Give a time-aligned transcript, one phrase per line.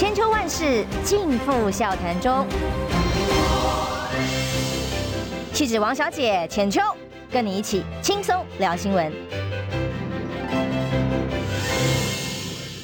[0.00, 2.46] 千秋万世尽付笑谈中。
[5.52, 6.80] 气质王小姐浅秋，
[7.30, 9.12] 跟你一起轻松聊新闻。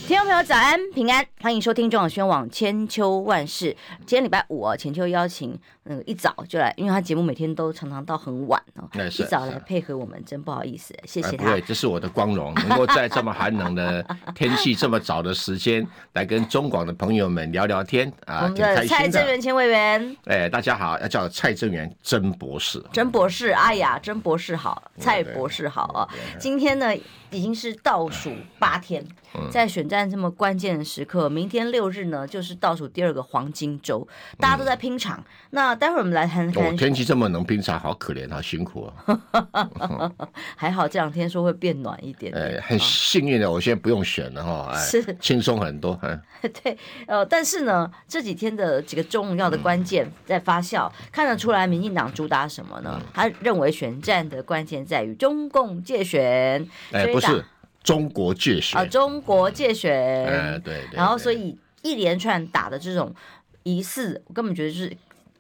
[0.07, 3.67] 听众朋友，早安平安，欢迎收听中广宣网千秋万世。
[4.05, 5.57] 今天礼拜五啊，千秋邀请。
[5.89, 8.91] 那个一早就来，因为他节目每天都常常到很晚哦。
[9.17, 11.45] 一早来配合我们，真不好意思，谢谢他。
[11.45, 14.05] 不会，这是我的光荣，能够在这么寒冷的
[14.35, 18.89] 天气，这么早的时间来跟中广的朋友们聊聊天啊，挺开心的。
[18.89, 22.83] 蔡正元前委员，哎，大家好，要叫蔡正元曾博士。
[22.93, 26.09] 曾博士，哎呀，曾博士好，蔡博士好啊。
[26.41, 26.93] 今天呢，
[27.31, 29.07] 已经是倒数八天，
[29.53, 34.09] 在选战这么关键的时刻，明天六日呢，就是倒数第二个黄金周，
[34.39, 35.23] 大家都在拼场。
[35.51, 36.65] 那待会儿我们来谈谈。
[36.65, 40.11] 哦，天气这么冷，拼场好可怜，好辛苦啊。
[40.57, 42.57] 还好这两天说会变暖一点，点。
[42.57, 45.93] 哎，很幸运的，我现在不用选了哈，哎，是轻松很多。
[46.01, 46.19] 哎，
[46.63, 52.99] 对，呃，但是呢，这几天的几个重要的关键在发酵，嗯、看得出来，民进党主打什么呢？
[52.99, 56.67] 嗯、他认为选战的关键在于中共界选。
[56.93, 57.45] 哎，不是
[57.87, 60.27] 中国介选啊，中国介选。
[60.27, 60.97] 哎，对，对，对。
[60.99, 63.15] 然后，所以一连串打的这种
[63.63, 64.95] 疑似，我根本觉得是。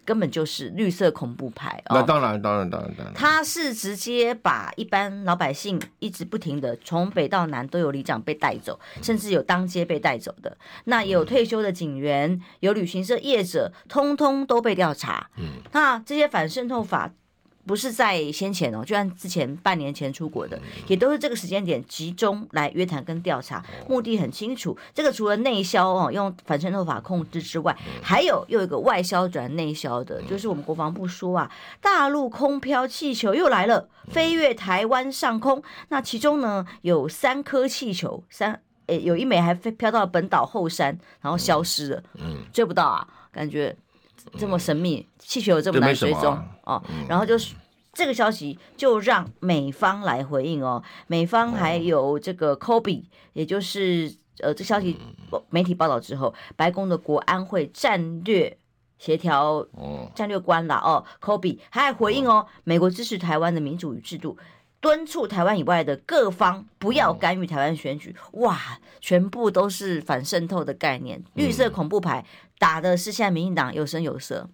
[0.06, 1.97] 根本就是绿色恐怖牌哦！
[1.97, 15.28] 那当然，当然，当然，当然，他是直接把一般老百姓一直不停的从北到南都有里长被带走，甚至有当街被带走的，那也有退休的警员，有旅行社业者，通通都被调查。
[15.39, 17.11] 嗯，那这些反渗透法。
[17.67, 24.77] 不是在先前哦，就像之前半年前出国的，也都是这个时间点集中来约谈跟调查，目的很清楚。
[24.95, 31.50] 这个除了内销哦，用反渗透法控制之外，还有又有一个外销转内销的，就是我们国防部说啊，
[31.81, 35.62] 大陆空飘气球又来了，飞越台湾上空。
[35.89, 43.77] 那其中呢，有三颗气球，三诶，有一枚还飞飘到本岛后山，然后消失了，嗯，追不到啊，感觉。
[44.39, 47.55] 这么神秘，气球有这么难追踪、啊、哦，然后就是
[47.93, 54.98] 这个消息就让美方来回应哦，美方还有这个 Kobe，也就是呃，这消息
[55.51, 58.59] 媒体报道之后，白宫的国安会战略
[58.98, 59.67] 协调
[60.15, 64.36] 战略官啦哦，Kobe 还回应哦，美国支持台湾的民主与制度。
[64.79, 72.25] 敦促台湾以外的各方不要干预台湾选举，哇，全部都是反渗透的概念，绿色恐怖牌
[72.58, 74.48] 打的是现在民进党有声有色。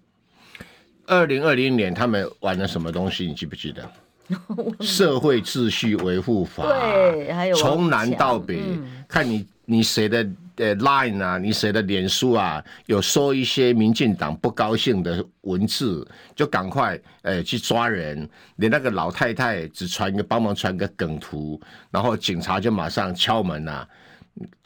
[1.05, 3.27] 二零二零年他们玩了什么东西？
[3.27, 3.91] 你记不记得？
[4.79, 10.27] 社会秩序维护法，对，还有从南到北，嗯、看你你谁的。
[10.57, 21.59] 呃，Line 啊，你写的脸书啊，有说一些民进党不高兴的文字，就赶快呃去抓人，连那个老太太只传一个帮忙传个梗图，
[21.89, 23.89] 然后警察就马上敲门啊，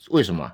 [0.10, 0.52] 为什么？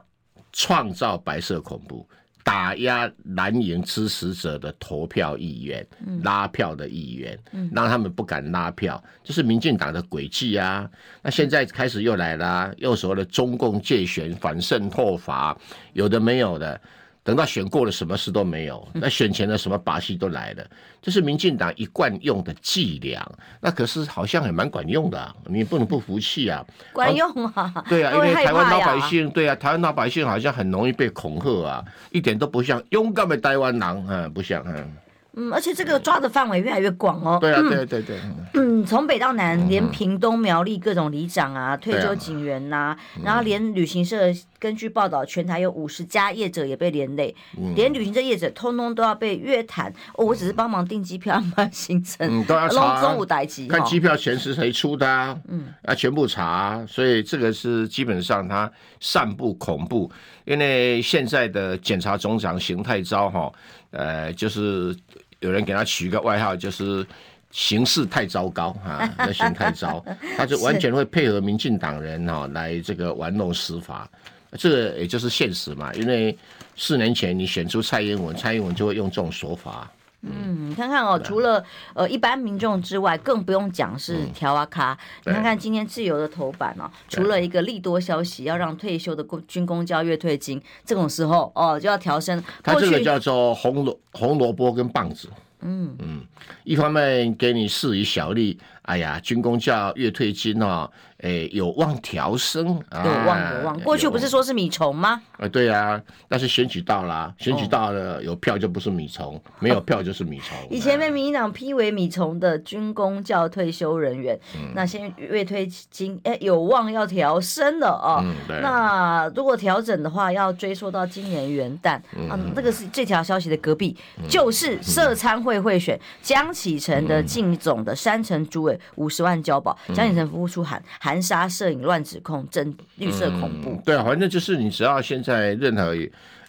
[0.52, 2.08] 创造白色恐怖。
[2.44, 5.86] 打压蓝营支持者的投票意愿，
[6.24, 7.40] 拉票的意愿，
[7.72, 10.90] 让他们不敢拉票，这是民进党的诡计啊！
[11.22, 15.58] 那现在开始又来了，又所谓的中共借选、反渗透法，
[15.94, 16.80] 有的没有的。
[17.24, 18.86] 等到选过了，什么事都没有。
[18.94, 20.66] 那选前的什么把戏都来了，
[21.02, 23.26] 这是民进党一贯用的伎俩。
[23.62, 26.66] 那可是好像还蛮管用的，啊，你不能不服气啊！
[26.92, 27.84] 管用啊！
[27.88, 34.92] 对啊，因为台湾老百姓，对啊，台湾老百姓好像很容易被恐吓啊，一点都不像勇敢的台湾狼啊，不像，嗯。
[35.36, 37.38] 嗯，而且这个抓的范围越来越广哦。
[37.42, 38.20] 对啊，对对对。
[38.54, 47.36] 嗯，从北到南，连屏东苗栗各种里长啊、退休警员呐，然后连旅行社，根据报道，全台有五十家业者也被连累，
[47.76, 49.92] 连旅行社业者通通都要被约谈。
[50.16, 53.02] 哦，我只是帮忙订机票、 安排行程，嗯，都要查。
[53.02, 55.36] 中午待机，看机票钱是谁出的啊？
[55.48, 56.86] 嗯，啊，全部查。
[56.88, 60.12] 所以这个是基本上他散布恐怖，
[60.46, 63.52] 因为现在的检察总长邢太昭哈，
[63.90, 64.96] 呃，就是。
[65.44, 67.06] 有人给他取一个外号，就是
[67.52, 70.04] 形势太糟糕啊，那形太糟，
[70.36, 74.10] 他就完全会配合民进党人哈来这个玩弄司法，
[74.58, 75.94] 这个也就是现实嘛。
[75.94, 76.36] 因为
[76.76, 79.92] 四年前你选出蔡英文，蔡英文就会用这种手法。
[80.26, 84.98] 嗯，你看看哦，除了呃一般民众之外，更不用讲是调啊卡。
[85.26, 92.42] 你看看今天自由的头版哦，除了一个利多消息，要让退休的军工交月退金，这种时候哦就要调升。
[92.64, 95.28] 它这个叫做红萝红萝卜跟棒子。
[95.60, 95.96] 嗯。
[96.00, 96.22] 嗯，
[96.64, 100.90] 一方面给你施以小利，哎呀，军工教月退金哦，
[101.24, 103.80] 诶，有望调升啊，有望有望。
[103.80, 105.22] 过去不是说是米虫吗？
[105.38, 110.58] 啊，对啊，但是选举到了，选举到了，有票就不是米虫，没有票就是米虫。
[110.70, 114.38] 以前被民进党批为米虫的军工教退休人员，
[114.76, 118.22] 那现在月退金诶有望要调升了哦。
[118.62, 121.94] 那如果调整的话，要追溯到今年元旦
[122.30, 122.38] 啊。
[122.54, 123.96] 那个是这条消息的隔壁，
[124.28, 131.13] 就是社参会会选江启臣的竞总的山城主委五十万交保，江启臣夫妇出函函。
[131.14, 133.70] 含沙射影、乱指控、真绿色恐怖。
[133.70, 135.96] 嗯，对啊，反正就是你只要现在任何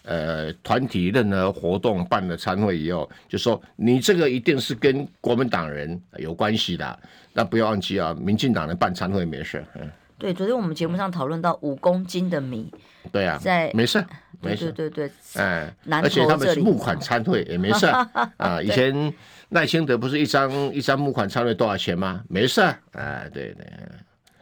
[0.03, 6.99] 呃团体、任何活动办了参会以后，就说你这个一定是跟国民党人有关系的，
[7.33, 9.63] 那不要忘记啊，民进党人办参会没事。
[9.75, 12.71] 嗯，对，昨天我们节目上讨论到五公斤的米，
[13.11, 14.03] 对啊，在没事，
[14.41, 15.71] 没事，对对对，哎，
[16.01, 17.85] 而且他们是募款参会也没事
[18.37, 18.61] 啊。
[18.63, 19.13] 以前
[19.49, 22.23] 赖清德不是一张一张募款参会多少钱吗？
[22.27, 22.61] 没事，
[22.93, 23.65] 哎，对对。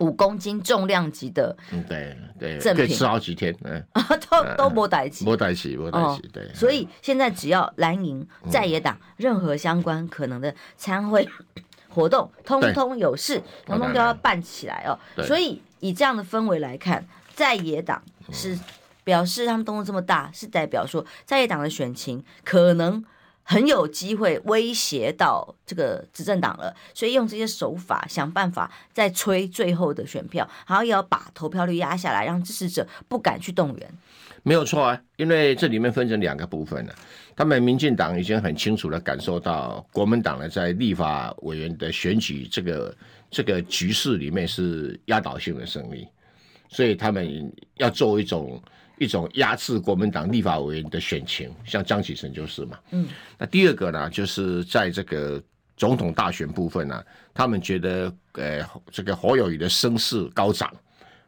[0.04, 3.82] 五公斤重量级的，嗯，对对，可以吃好几天，嗯，
[4.30, 6.54] 都都没带起，没带起，没带起，对。
[6.54, 11.28] 所以现在只要蓝营在野党任何相关可能的参会
[11.88, 15.00] 活动，通通有事，通通都要办起来哦。
[15.24, 18.60] 所以以这样的氛围来看，在野党是
[19.06, 23.04] 表示他们动作这么大，是代表说在野党的选情可能。
[23.44, 33.94] 很有机会威胁到这个执政党了，所以用这些手法想办法再催最后的选票，然后也要把投票率压下来，让支持者不敢去动员。
[34.44, 36.96] 没有错啊，因为这里面分成两个部分了。
[37.36, 42.96] 他们民进党已经很清楚地感受到国民党呢在立法委员的选举这个
[43.30, 46.08] 这个局势里面是压倒性的胜利，
[46.70, 48.62] 所以他们要做一种。
[48.98, 52.80] 一种压制国民党立法委员的选情，像张启成就是嘛。
[52.92, 53.08] 嗯，
[53.38, 55.42] 那第二个呢，就是在这个
[55.76, 60.72] 总统大选部分呢、啊，他们觉得，呃，这个侯友谊的声势高涨，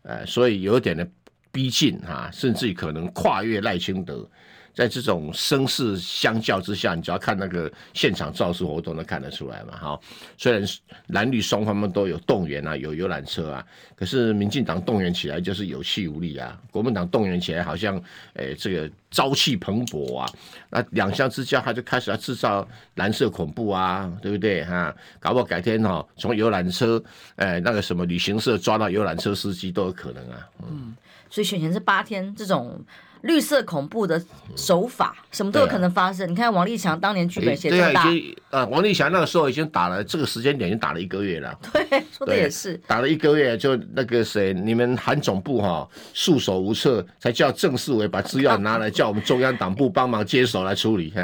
[0.03, 1.07] 呃，所以有点的
[1.51, 4.27] 逼近哈、啊，甚至可能跨越赖清德。
[4.75, 9.77] 在这种声势相较之下，你只要看那个现场造势活动，都看得出来嘛。
[9.77, 9.99] 哈，
[10.37, 10.61] 虽然
[11.07, 17.95] 蓝绿双方们都有动员啊，有游览车啊，可是民进党动员起来就是有气无力啊，国民党动员起来好像，
[18.33, 20.29] 诶、欸，这个朝气蓬勃啊。
[20.69, 24.65] 那两相之交，他就开始要制造蓝色恐怖啊，对不对？
[24.65, 27.01] 哈，搞不好改天哈，从游览车，
[27.37, 30.49] 诶、那个什么旅行社抓到游览车司机都有可能啊。
[30.69, 30.93] 嗯，
[31.29, 32.83] 所以选前这八天这种。
[33.25, 34.21] 绿色恐怖的
[34.55, 36.27] 手法，什么都有可能发生。
[36.27, 41.57] 啊、你看王立强当年剧本写的大，对啊，已经呃，王立强那个时候已经打了，这个时间点已经打了一个月了。
[41.73, 51.09] 对，说的也是，打了一个月，就那个谁，你们韩总部哈、哦、束手无策，才叫郑世伟把资料拿来，叫我们中央党部帮忙接手来处理。
[51.09, 51.21] 哈，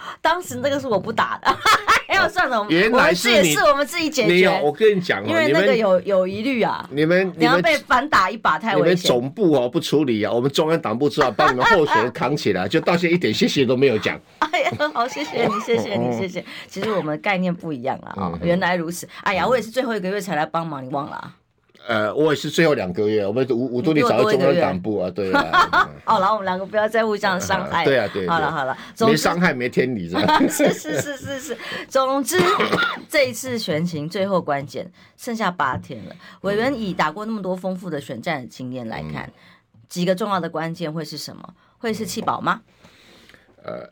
[0.20, 1.56] 当时那个是我不打的。
[2.08, 4.28] 要算了，原来是也是我们自己解决。
[4.28, 6.84] 没有，我跟你讲，因为那个有有疑虑啊。
[6.90, 8.82] 你们你要被反打一把太危险。
[8.82, 14.18] 你们总部哦不处理啊，我们中央党部只好帮你们候选人扛起来，就到现在一点谢谢都没有讲。
[14.50, 16.44] 哎呀，好谢谢你，谢谢你，谢谢。
[16.66, 19.06] 其实我们概念不一样啊，哦，原来如此。
[19.22, 21.34] 哎呀，我也是最后一个月才来帮忙，你忘了啊？
[21.88, 25.90] 呃，我也是最后两个月，我们五五都你找到中央党部啊，对啊。
[26.04, 27.82] 好了，我们两个不要再互相伤害。
[27.88, 28.28] 对啊，对。
[28.28, 30.38] 好了好了，没伤害没天理是吧？
[30.46, 31.58] 是是是是是。
[31.88, 32.38] 总之，
[33.08, 36.14] 这一次选情最后关键剩下八天了。
[36.42, 39.32] 委员以打过那么多丰富的选战的经验来看，
[39.88, 41.54] 几个重要的关键会是什么？
[41.78, 42.60] 会是弃保吗？
[43.64, 43.88] 呃，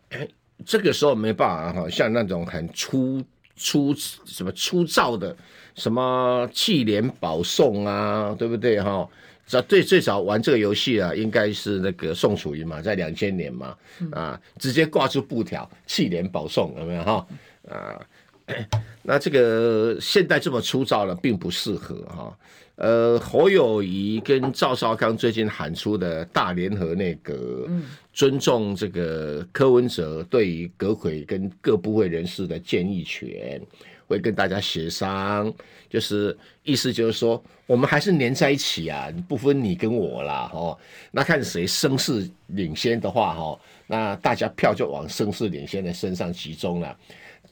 [0.66, 3.22] 这个时候没办法哈，像那种很粗
[3.56, 5.36] 粗什么粗糙的。
[5.74, 9.06] 什么气连保送啊，对不对哈？
[9.46, 13.76] 早最最早玩这个游戏啊，应该是那个宋楚瑜嘛，在两千年嘛，
[14.10, 17.26] 啊，直接挂出布条气连保送有没有哈？
[17.68, 18.00] 啊，
[19.04, 22.34] 那这个现在这么粗糙了，并不适合哈。
[22.76, 27.68] 呃，侯友宜跟赵少康最近喊出的大联合那个，
[28.12, 33.60] 尊重这个柯文哲对于阁揆跟各部会人士的建议权。
[34.08, 35.52] 会跟大家协商，
[35.90, 40.78] 就是意思就是说，我们还是黏在一起啊，不分你跟我啦，哦，
[41.10, 46.96] 那看谁声势领先的话，哈，那大家票就往声势领先的身上集中了。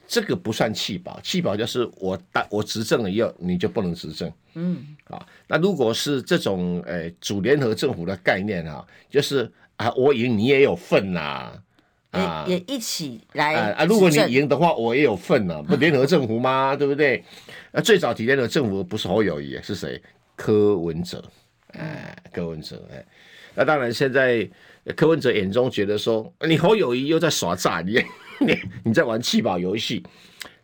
[0.07, 4.31] 这个不算弃保，弃保就是我当我执政了以后，你就不能执政。
[4.53, 11.61] 嗯，啊，那如果是这种诶主联合政府的概念哈，就是啊，我赢你也有份呐、啊。
[12.11, 13.83] 啊，也一起来啊！
[13.83, 16.73] 如果你赢的话，我也有份呢、啊，不联合政府吗？
[16.73, 17.21] 对不对？
[17.73, 20.01] 那最早提联合政府不是侯友谊，是谁？
[20.37, 21.21] 柯文哲，
[21.73, 23.05] 哎，柯文哲，哎，
[23.53, 24.49] 那当然，现在
[24.95, 28.01] 柯文哲眼中觉得说，你侯友谊又在耍诈，你
[28.45, 30.03] 你你在玩弃保游戏，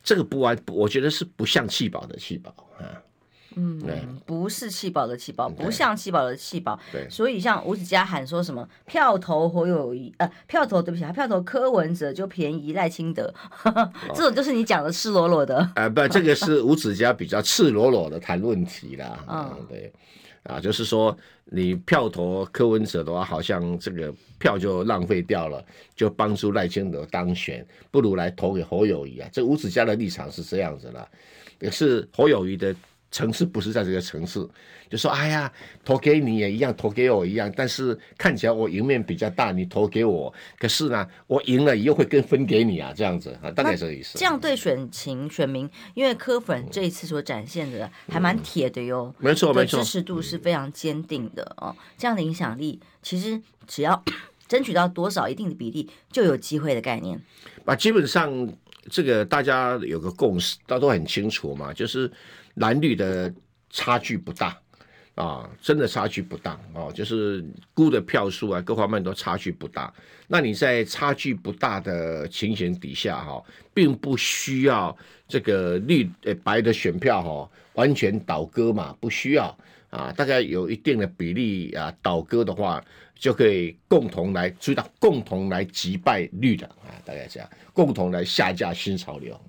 [0.03, 3.01] 这个不玩，我觉得是不像弃保的弃保啊。
[3.57, 3.81] 嗯，
[4.25, 6.79] 不是弃保的弃保，不像弃保的弃保。
[6.89, 13.33] 对，所以像吴子嘉喊说什么票投侯友谊，呃，票投对不起，票投柯文哲就便宜赖清德，
[14.15, 15.69] 这种就是你讲的赤裸裸的。
[15.75, 19.19] 呃， 不，这个是吴子嘉比较赤裸裸的谈论题啦。
[19.27, 19.91] 嗯，对，
[20.43, 21.17] 啊，就是说
[21.53, 25.63] 你票投柯文哲的话，好像这个票就浪费掉了，
[25.95, 29.29] 就帮助赖清德当选，不如来投给侯友谊啊。
[29.33, 31.05] 这吴子嘉的立场是这样子了，
[31.59, 32.73] 也是侯友谊的。
[33.11, 34.39] 城市不是在这个城市，
[34.89, 35.51] 就说哎呀，
[35.83, 44.17] 投给你也一样，投给我一样，但是看起来我赢面比较大，你投给我，可是呢，我赢了又会跟分给你啊，这样子啊，大概这个意思。
[44.17, 54.01] 这样对选情选民，因为柯粉这一次所展现的还蛮铁的哟，没错没错，支持度是非常坚定的哦，这样的影响力，其实只要
[54.47, 57.21] 争取到多少一定的比例，就有机会的概念。
[57.63, 58.51] 啊，基本上
[58.89, 62.11] 这个大家有个共识，大家都很清楚嘛，就是。
[62.55, 63.33] 蓝绿的
[63.69, 64.59] 差距不大
[65.15, 67.41] 啊，真的差距不大哦，就是
[67.73, 69.91] 估的票数啊，各方面都差距不大。
[70.27, 73.41] 那你在差距不大的情形底下哈，
[73.73, 74.95] 并不需要
[75.29, 79.57] 这个绿呃白的选票哈完全倒戈嘛，不需要
[79.89, 82.83] 啊，大概有一定的比例啊倒戈的话，
[83.21, 89.39] 就可以共同来追到共同来击败绿的啊，大概这样，共同来下架新潮流。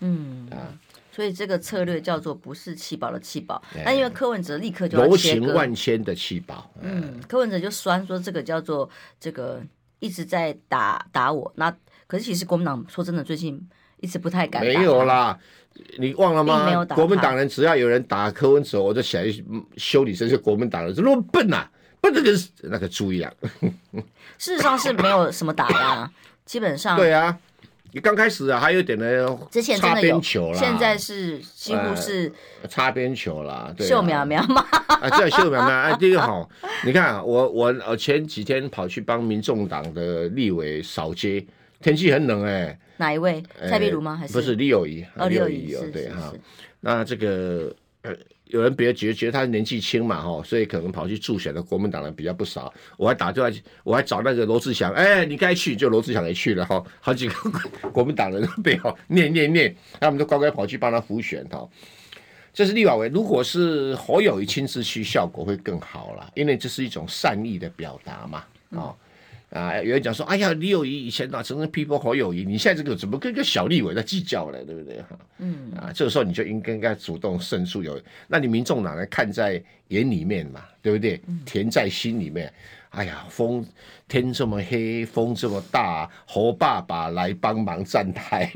[0.00, 0.76] 嗯啊。
[1.10, 6.70] 所以这个策略叫做不是弃保的弃保，那因为柯文哲立刻就柔情万千的弃保。
[6.80, 8.88] 嗯，柯文哲就酸说这个叫做
[9.18, 9.60] 这个
[9.98, 11.52] 一直在打打我。
[11.56, 11.74] 那
[12.06, 13.60] 可是其实国民党说真的最近
[14.00, 14.68] 一直不太敢打。
[14.68, 15.36] 没有啦，
[15.98, 16.84] 你忘了吗？
[16.94, 19.20] 国民党人只要有人打柯文哲，我就想
[19.76, 23.32] 修理这些国民党人，这么笨呐、啊，笨的跟那个猪一样。
[24.38, 26.10] 事实上是没有什么打压，
[26.44, 27.38] 基本上对啊。
[27.92, 30.20] 你刚开始啊，还有点呢，之前真的有，
[30.52, 32.30] 现在是几乎是
[32.68, 36.46] 擦边球啦，对，秀苗苗嘛，啊，对秀苗苗，哎，第一个好，
[36.84, 41.44] 你看我我我前几天跑去帮民众党的立委扫街，
[41.80, 43.42] 天气很冷哎，哪一位？
[43.70, 44.14] 蔡壁如吗？
[44.14, 45.02] 还是不是李友仪？
[45.30, 46.30] 李友仪有对哈，
[46.80, 48.14] 那这个呃。
[48.48, 52.72] 有人别觉觉得他年纪轻嘛，哈，所以可能跑去助选的国民党人比较不少。
[52.96, 57.34] 我还打电话，我还找那个罗志祥，哎、欸，你该去，就罗志祥也去了哈，好几个
[57.92, 61.68] 国民党人都被哈念念念，他们都乖乖跑去帮他辅选哈。
[62.54, 68.96] 这是立法委，如果是侯友宜亲自去，效果会更好了，因为这是一种善意的表达嘛，啊。
[69.50, 75.00] 啊，有人讲说，哎呀，李友仪以前哪曾经批评侯友谊，你现在这个怎么跟个小立委在计较了，对不对？
[75.00, 81.18] 哈，嗯，啊，这个时候你就应该应该主动胜诉，有，那你民众哪能，看在眼里面嘛，对不对？
[81.46, 82.52] 甜在心里面。
[82.90, 83.64] 哎呀，风
[84.06, 88.50] 天这么黑，风这么大，侯爸爸来帮忙站台。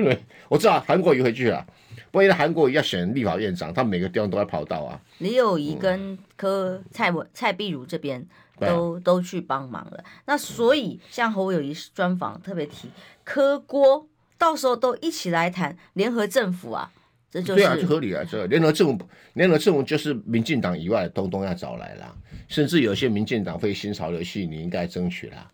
[0.49, 1.67] 我知道韩国瑜回去了，
[2.11, 5.01] 不过韩国瑜要选立法院长，他每个地方都在跑道啊。
[5.19, 8.27] 李友仪跟柯蔡文蔡碧如这边。
[8.67, 12.89] 都都去帮忙了，那所以像侯友宜专访特别提
[13.25, 14.07] 柯郭，
[14.39, 16.91] 到时候都一起来谈联合政府啊，
[17.31, 22.15] 这就是对啊，就合理啊，这联合政府，联合政府就是民进党以外的东东要找来啦，
[22.49, 25.51] 甚至有些民进党非新潮流系，你应该争取啦，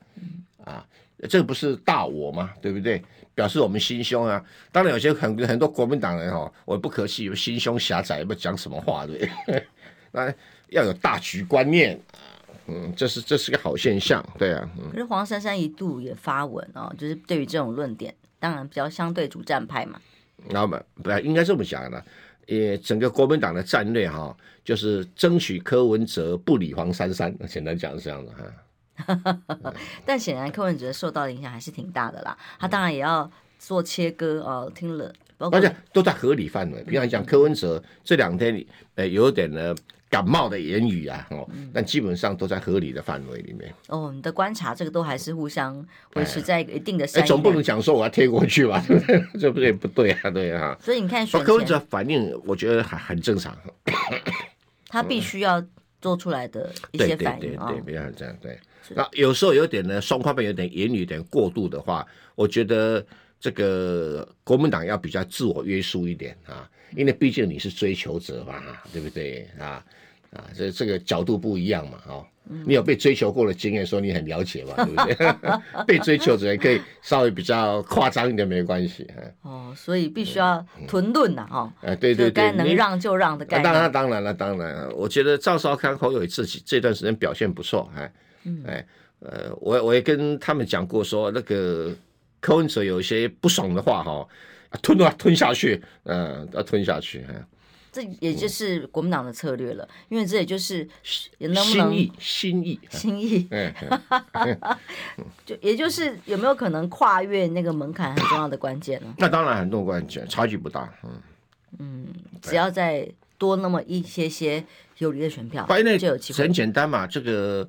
[0.65, 0.87] 啊，
[1.29, 2.53] 这不是大我吗？
[2.61, 3.03] 对不对？
[3.35, 9.31] 表示我们心胸啊，当然有些很很多国民党人哦，我不可惜有心胸狭窄，不讲什么话对，
[10.11, 10.35] 那
[10.71, 11.97] 要有大局观念。
[12.69, 14.69] 嗯，这是这是个好现象，对啊。
[14.79, 20.01] 嗯、可是黄珊珊一度也发文哦，就是对于这种论点，当然比较相对主战派嘛。
[20.51, 22.05] 那么不应该这么讲的，
[22.47, 29.43] 也整个国民党的战略哈、哦，就是争取柯文哲不理黄珊珊， 简单讲是这样的哈。
[30.05, 36.83] 但显然柯文哲受到的影响还是挺大的啦，他当然也要做切割哦，听了，而且都在合理范围。
[36.85, 38.65] 比方讲，柯文哲这两天
[38.97, 39.75] 呃有点呢。
[40.11, 43.71] 感冒的言语啊，哦，但基本上都在合理的范围里面。
[43.89, 47.05] 哦，你的观察，这个都还是互相维持在一定的。
[47.13, 48.83] 哎，总不能讲说我要贴过去吧？
[48.89, 49.23] 对不对？
[49.39, 50.75] 这不对，不对啊，对啊。
[50.81, 53.55] 所以你看，柯文哲反应，我觉得还很正常。
[54.89, 55.63] 他必须要
[56.01, 58.35] 做出来的一些反应啊，对，不要这样。
[58.41, 58.59] 对，
[58.95, 63.05] 那有时候有点呢，双方面有点言语有点过度的话，我觉得
[63.41, 66.69] 这个国民党要比较自我约束一点啊。
[66.97, 69.85] 因为毕竟你是追求者嘛，对不对啊？
[70.31, 72.27] 啊，这这个角度不一样嘛，哦，
[72.65, 75.53] 你有被追求过的经验，说你很了解嘛， 对不对？
[75.87, 79.07] 被追求者也可以稍微比较夸张一点，没关系。
[79.43, 81.73] 哦，所以必须要屯论呐，哈。
[81.83, 83.65] 哎，对对对，该能让就让的概念。
[83.65, 84.95] 当然，当然了，当然了。
[84.95, 88.13] 我觉得赵少康侯友宜自己这段时间表现不错，哎，
[88.67, 88.87] 哎，
[89.21, 91.95] 呃，我我也跟他们讲过，说那个
[92.41, 94.27] 柯文哲有一些不爽的话，哈。
[94.83, 97.25] 吞啊吞下去，嗯，要吞下去，
[97.91, 100.87] 这也就是国民党的策略了，因为这也就是
[101.39, 103.49] 能不能心意心意心意，
[105.47, 109.07] 就也就是有没有可能跨越那个门槛很重要的关键呢？
[109.17, 111.11] 那当然很多关键，差距不大，嗯
[111.79, 112.07] 嗯，
[112.43, 114.63] 只要再多那么一些些
[114.99, 115.67] 有利的选票，
[115.99, 116.43] 就有机会。
[116.45, 117.67] 很简单嘛，这个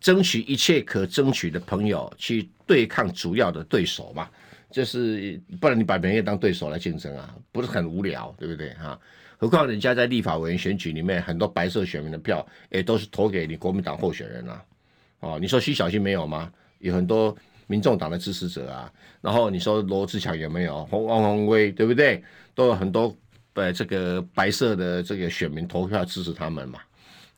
[0.00, 4.28] 争取一切可争取的朋友去对抗主要的对手嘛，
[4.70, 8.98] 就是不然你把别人当对手来竞争啊，不是很无聊，对不对哈？
[9.38, 14.64] 何况人家在立法委员选举里面，很多白色选民的票，也都是投给你国民党候选人啊。
[15.20, 16.50] 哦，你说徐小新没有吗？
[16.78, 17.36] 有很多
[17.66, 18.90] 民众党的支持者啊。
[19.20, 20.88] 然后你说罗志强有没有？
[20.90, 22.22] 王王鸿薇对不对？
[22.54, 23.14] 都有很多
[23.54, 26.80] 呃这个白色的这个选民投票支持他们嘛。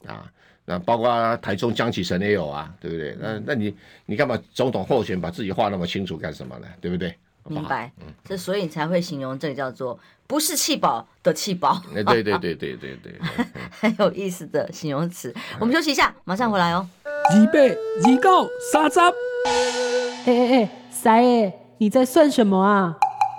[0.07, 0.33] 啊，
[0.71, 3.17] 那包括台中江启臣也有啊，对不对？
[3.19, 6.67] 那那你你干嘛总统候选把自己画那么清楚干什么呢？
[6.79, 7.15] 对不对？
[7.45, 11.83] 明白，嗯，这所以你才会形容这个叫做不是气保的气保。
[11.97, 13.15] 哎对对对对对对，
[13.81, 15.35] 很有意思的形容词。
[15.59, 16.87] 我们休息一下，马上回来哦。
[17.33, 19.01] 二百二九三十。
[19.01, 22.95] 哎哎哎，三爷，你在算什么啊？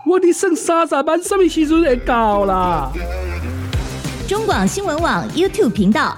[0.07, 2.91] 我的剩三十万，什么时阵会到啦？
[4.27, 6.17] 中广新闻网 YouTube 频道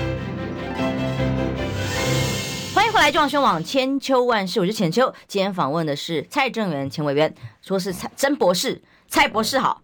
[2.81, 5.13] 欢迎回来，中广新闻网千秋万世，我是浅秋。
[5.27, 9.79] 今天访问的是蔡正元前委员，说是蔡曾博士，蔡博士好。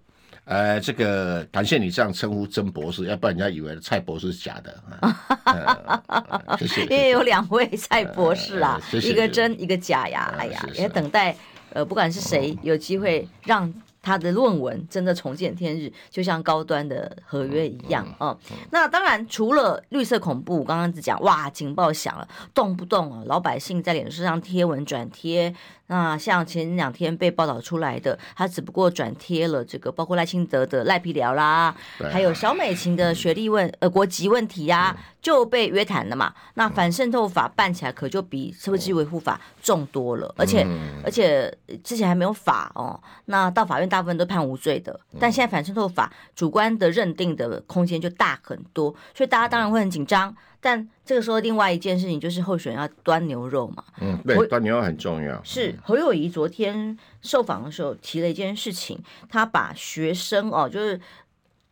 [0.45, 4.83] 呃，这个感谢你这样称呼曾博士，要不然人家以为蔡博士是假的。
[5.45, 6.81] 呃、谢谢。
[6.85, 10.33] 因为有两位蔡博士啊，呃、谢谢一个真，一个假呀。
[10.33, 11.37] 呃、哎呀，也等待
[11.73, 13.71] 呃，不管是谁有机会让。
[14.07, 18.55] 他的论文真的重见天日，就像高端的合约一样啊、嗯。
[18.71, 25.53] 那当然，除了绿色恐怖，刚刚只讲哇，警报响了，动不动啊，老百姓在脸书上贴文转贴。
[25.87, 31.75] 那像前两天被报道出来的，他只不过转贴了这个，包括赖清德的赖皮聊啦，
[32.11, 36.33] 还有小美琴的学历问呃国籍问题呀、啊，就被约谈了嘛。
[36.55, 40.67] 那反渗透法办起来可就比社会秩序维护法重多了，而且
[41.03, 42.99] 而且之前还没有法哦。
[43.25, 50.35] 那到法院大部分都判无罪的，但现在反渗透法主观的认定的空间就大很多，所以大家当然会很紧张。
[50.59, 53.83] 但这个时候，另外一件事情就是候选人要端牛肉嘛。
[54.01, 55.41] 嗯，对，端牛肉很重要。
[55.43, 60.99] 是侯友宜昨天受访的时候提了一件事情，他把学生哦，就是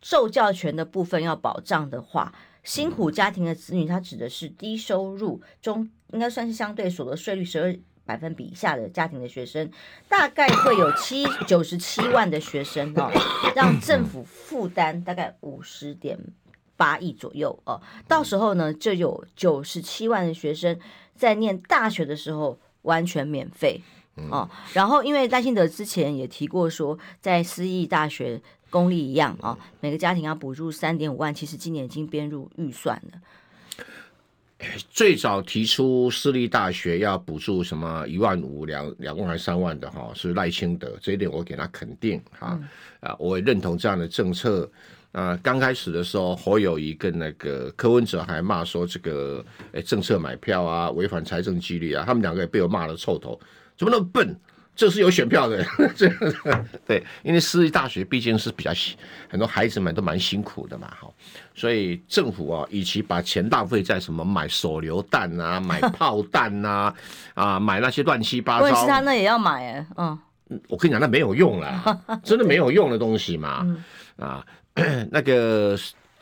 [0.02, 9.70] 受教权的部分要保障的话，辛苦家庭的子女，他指的是低收入中，应该算是相对所得税率十二百分比以下的家庭的学生，
[10.08, 13.12] 大概会有七九十七万的学生哦，
[13.56, 16.18] 让政府负担大概五十点。
[16.78, 20.78] 八亿左右哦，到时候呢，就有九十七万的学生
[21.16, 23.82] 在念大学的时候完全免费
[24.30, 24.50] 哦。
[24.74, 33.20] 然后，因为赖清德之前也提过说，在私立大学公立一样啊，每个家庭要补助三点五万，其实今年已经编入预算了。
[34.90, 42.60] 最早提出私立大学要补助什么一万五、两两万还是三万的哈，是赖清德，这一点我给他肯定哈
[43.02, 44.70] 啊，我也认同这样的政策。
[45.16, 53.40] 啊，刚开始的时候，侯友谊跟那个柯文哲还骂说这个哎政策买票啊，违反财政纪律啊，他们两个也被我骂得臭头，
[53.78, 54.38] 怎么那么笨？
[54.76, 56.10] 这是有选票的，这
[56.86, 58.74] 对，因为私立大学毕竟是比较
[59.30, 61.10] 很多孩子们都蛮辛苦的嘛，哈，
[61.56, 66.94] 所以政府啊，与其把钱浪费在什么买手榴弹啊、买炮弹啊、
[67.36, 70.20] 啊买那些乱七八糟，问题他那也要买哎，嗯，
[70.68, 74.46] 我跟你讲，那没有用啦， 真的没有用的东西嘛，嗯、啊。
[75.12, 75.78] 那个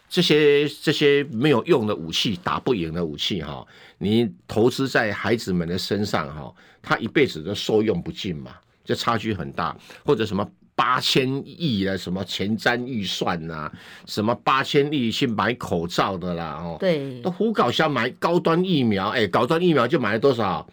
[0.07, 3.65] 这些这些没有用的武器，打不赢的武器哈，
[3.97, 8.51] 你投资在孩子们的身上哈，他一辈子都受用不尽嘛，
[8.85, 9.75] 这差距很大。
[10.05, 13.71] 或者什么八千亿啊，什么前瞻预算呐，
[14.05, 20.67] 什么八千亿去买口罩的啦，哦，对，都胡搞瞎买高端疫苗，哎，高端疫苗就买了多少？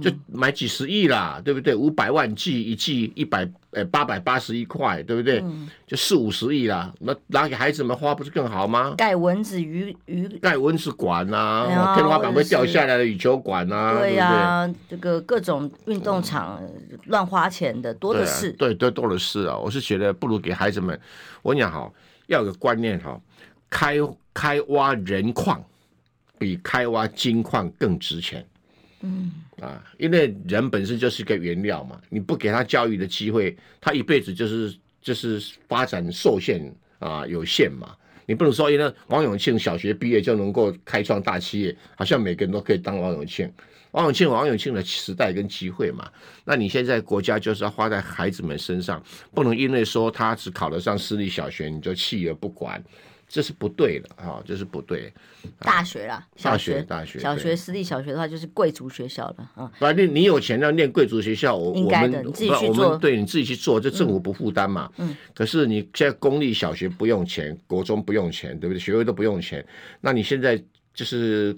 [0.00, 1.74] 就买几十亿啦，对不对？
[1.74, 5.40] 五百万剂一剂一百，呃，八百八十一块，对不对？
[5.40, 8.94] 嗯、就四五十亿啦，那拿给孩子们花不是更好吗？
[8.96, 16.62] 盖蚊子鱼鱼，盖蚊子馆啊，哎、天花板会掉下来的羽球馆啊，对呀、啊，这个各种运动场
[17.06, 19.56] 乱花钱的多的是，对、啊，对，多的是啊。
[19.56, 20.98] 我是觉得不如给孩子们，
[21.42, 21.90] 我跟你讲哈，
[22.28, 23.20] 要有个观念哈，
[23.68, 23.96] 开
[24.32, 25.62] 开挖人矿
[26.38, 28.46] 比开挖金矿更值钱。
[29.06, 37.94] 嗯啊，因为人本身就是一个原料嘛，你不给他教育的机会，他一辈子就是就是发展受限啊，有限嘛。
[38.26, 43.52] 你不能说因为王永庆小学毕业就能够开创大企业，好像每个人都可以当王永庆。
[43.90, 46.10] 王永庆，王永庆的时代跟机会嘛，
[46.44, 49.00] 那你现在国家就是要花在孩子们身上，
[49.32, 52.82] 不能因为说他只考得上私立小学，你就弃而不管。
[53.34, 54.40] 这是不对的啊！
[54.46, 55.12] 这是不对。
[55.58, 59.72] 大学啦，大学，大学，小学私立小学的话，就是贵族学校了啊。
[59.76, 62.96] 反正你有钱要念贵族学校，我应该的，你自己去做。
[62.96, 64.88] 对，你自己去做，这政府不负担嘛。
[64.98, 65.16] 嗯。
[65.34, 68.78] 可是你现在公立小学不用钱，国中不用钱，对不对？
[68.78, 69.66] 学位都不用钱。
[70.00, 70.56] 那你现在
[70.94, 71.56] 就是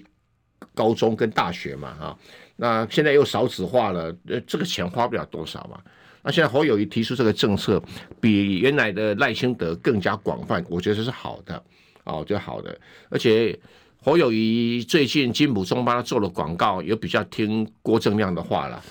[0.73, 2.17] 高中跟大学嘛，哈。
[2.55, 5.79] 那现在又少子化了，呃，这个钱花不了多少嘛。
[6.23, 7.81] 那现在侯友宜提出这个政策，
[8.19, 11.63] 比原来的赖清德更加广泛，我觉得是好的，
[12.03, 12.77] 哦，就好的。
[13.09, 13.57] 而且
[14.01, 18.83] 侯友宜最近金普中帮他做了广告，也比较听郭正亮的话了。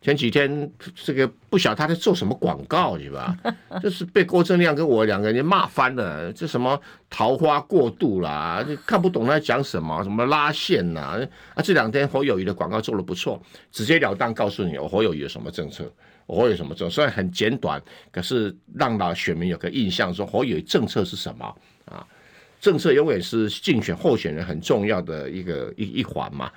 [0.00, 3.36] 前几天这个不晓他在做什么广告是吧？
[3.80, 11.24] 就是被郭正亮跟我两个人骂翻了，这什么桃花过度啦，看不懂他在讲什么，什么拉线呐？
[11.54, 13.40] 啊，这两天侯友宜的广告做的不错，
[13.70, 15.88] 直截了当告诉你，我侯友宜有什么政策。
[16.32, 16.94] 我有什么政策？
[16.94, 21.44] 虽然很简短，可是让老选民有个印象，说我有政策是什么
[21.84, 22.06] 啊？
[22.60, 26.50] 政策永远是竞选候选人很重要的一个一一环嘛。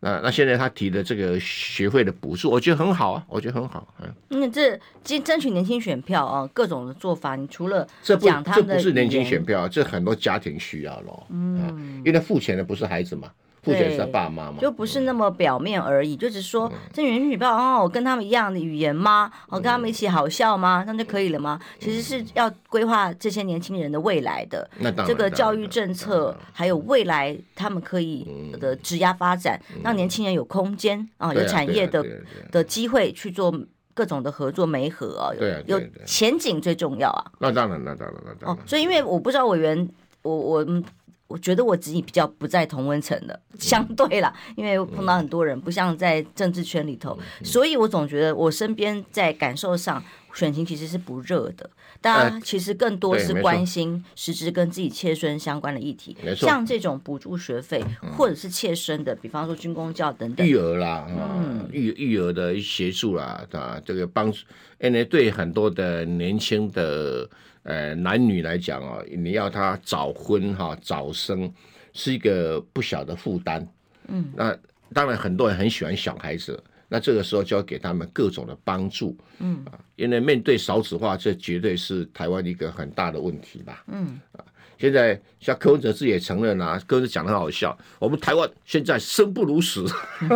[0.00, 3.94] 那那现在他提的这个学费的补助，我觉得很好啊，我觉得很好。
[4.02, 11.26] 嗯，那这争争取年轻选票啊，各种的做法，你除了这不这不是年轻选票，这很多家庭需要咯。
[11.30, 13.30] 嗯，因为付钱的不是孩子嘛。
[13.64, 19.30] 父亲是他爸妈嘛，就不是那么表面而已，嗯、就只是说这年轻选票哦，我跟他们一样的语言吗？
[19.48, 20.84] 我、嗯、跟他们一起好笑吗？
[20.86, 21.58] 那就可以了吗？
[21.80, 32.04] 其实是要规划这些年轻人的未来的，那这个教育政策还有未来他们可以的职涯发展，嗯、让年轻人有空间啊，有产业的
[32.52, 33.50] 的机会去做
[33.94, 35.32] 各种的合作媒合啊，
[35.66, 37.32] 有有前景最重要啊。
[37.38, 38.50] 那当然，那当然，那当然。
[38.50, 39.88] 哦，所以因为我不知道委员，
[40.22, 40.82] 我我。
[41.34, 50.00] 我觉得我自己比较不在同温层的，相对啦，因为碰到很多人，不像在政治圈里头，所以我总觉得我身边在感受上
[50.32, 51.68] 选情其实是不热的，
[52.00, 57.84] 大家其实更多是关心实质跟自己切身相关的议题，像这种补助学费
[58.16, 64.44] 或者是切身的，比方说军公教等等，育儿啦，嗯，育育儿的协助啦，啊，这个帮助，
[64.80, 67.28] 因为对很多的年轻的。
[67.64, 71.52] 呃，男女来讲啊，你要他早婚哈、早生，
[71.92, 73.66] 是一个不小的负担。
[74.08, 74.56] 嗯，那
[74.92, 79.16] 当然很多人很喜欢小孩子，那这个时候就要给他们各种的帮助。
[79.38, 83.82] 嗯啊，因为面对少子化，这绝对是台湾一个很大的问题吧。
[83.88, 84.44] 嗯啊。
[84.78, 87.76] 现在像柯文哲自己也承认啊，柯文哲讲的很好笑。
[87.98, 89.86] 我们台湾现在生不如死，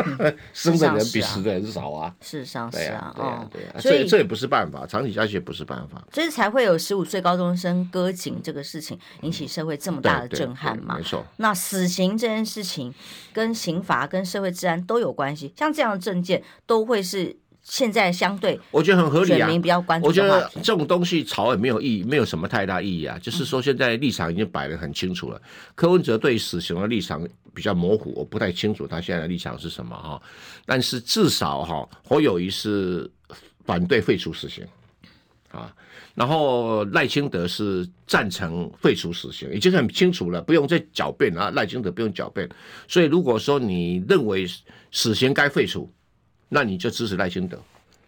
[0.53, 2.14] 生的人比死的人少啊。
[2.20, 6.03] 事实上是啊，对啊，对啊，所以这也不是办法，长期下去也不是办法。
[6.12, 10.96] 所以才会有十五岁高中生割颈这个事情引起社会这么大的震撼嘛？
[10.96, 11.24] 没错。
[11.37, 12.94] 那死刑这件事情
[13.33, 17.37] 跟刑罚跟社会治安都有关系，像这样的政见都会是。
[17.70, 19.37] 现在相对，我觉得很合理啊。
[19.37, 23.18] 选民比较关注，我觉得这种东西吵也没有意义，没有什么太大意义啊。
[23.18, 25.40] 就是说，现在立场已经摆得很清楚了。
[25.74, 30.20] 柯文哲对死刑的立场比较模糊，我不太清楚他现在的立场是什么哈。
[30.64, 33.09] 但是至少哈，侯友谊是
[33.66, 34.66] 反对废除死刑
[35.50, 35.70] 啊，
[36.14, 41.50] 然后赖清德是赞成废除死刑，已经很清楚了，不用再狡辩了。
[41.50, 42.48] 赖清德不用狡辩。
[42.88, 44.46] 所以如果说你认为
[44.90, 45.92] 死刑该废除，
[46.48, 47.58] 那你就支持赖清德。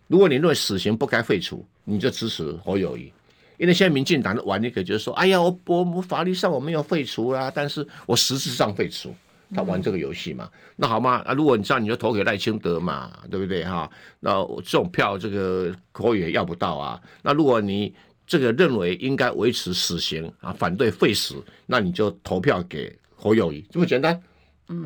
[0.07, 3.13] 如果你认为死刑不该废除，你就支持侯友谊。
[3.59, 9.15] 因为现在民进党的玩一个就是说，哎呀，我我我法律上我没有废除啦，但是我实质上废除。
[9.53, 10.49] 他玩这个游戏嘛？
[10.77, 11.23] 那好吗？
[11.27, 13.91] 啊，如果你这样，你就投给赖清德嘛，对不对哈？
[14.21, 17.01] 那这种票这个侯友也要不到啊。
[17.21, 17.93] 那如果你
[18.27, 21.35] 这个认为应该维持死刑啊，反对废死，
[21.67, 24.23] 那你就投票给侯友谊，这么简单。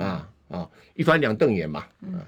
[0.00, 1.84] 啊啊，一翻两瞪眼嘛。
[2.00, 2.18] 嗯。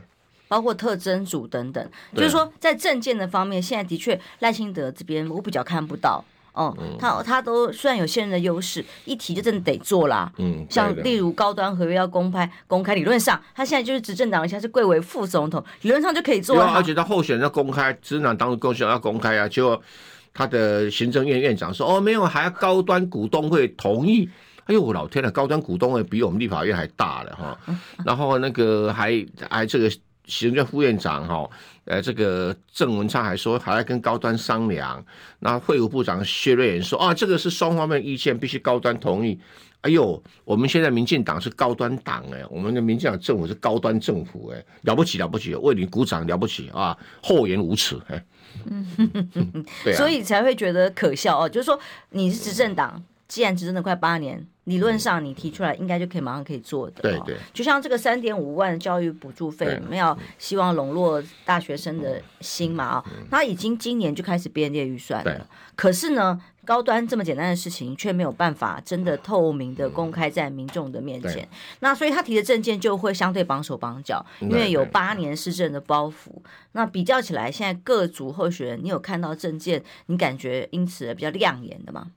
[0.48, 10.32] 包括特征组等等，就是说在政见的方面，现在的确赖清德这边我比较看不到哦，他他都虽然有现任的优势，一提就真的得做啦。
[10.38, 16.58] 嗯，像例如高端合约要公开，公开理论上他现在就是执政党，现在是贵为副总统，理论上就可以做。
[16.62, 19.78] 而且他候选人要公开，执政党当时候选人要公开啊，结果
[20.32, 24.30] 他的行政院院长说哦没有，还要高端股东会同意。
[24.64, 27.58] 哎呦我老天呐，高端股东会比我们立法院还大了哈，
[28.04, 29.90] 然后那个还还这个。
[30.26, 31.48] 行政副院长哈，
[31.84, 35.04] 呃，这个郑文灿还说还要跟高端商量。
[35.38, 39.38] 那会务部长薛瑞元说啊，这个是双方面意见，必须高端同意。
[39.82, 48.24] 哎呦，我们现在民进党是高端党哎，我们的民进党政府是高端政府哎，了不起了不起，为你鼓掌了不起啊，厚颜无耻哎。
[48.64, 48.86] 嗯，
[49.84, 51.78] 对啊，所以才会觉得可笑哦，就是说
[52.10, 54.44] 你是执政党，既然执政了快八年。
[54.66, 71.48] 理论上你提出来应该就可以马上可以做的，对对，就像这个三点五万教育补助费，我们要希望笼络大学生的心嘛啊，他已经今年就开始编列预算了，可是呢，高端这么简单的事情却没有办法真的透明的公开在民众的面前，
[71.78, 82.08] 那所以他提的政见就会相对绑手绑脚，因为有八年市政的包袱，那比较起来，现在各组候选人，你有看到政见，你感觉因此比较亮眼的吗？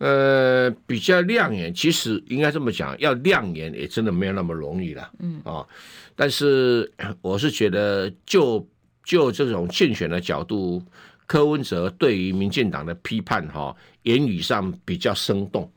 [0.00, 5.10] 呃，比较亮眼，其实应该这么讲，要亮眼也真的没有那么容易了。
[5.18, 5.60] 嗯啊，
[6.16, 8.66] 但是我是觉得就，
[9.04, 10.82] 就就这种竞选的角度，
[11.26, 15.70] 柯文哲对于民进党的批判，哈，言语上比较生动，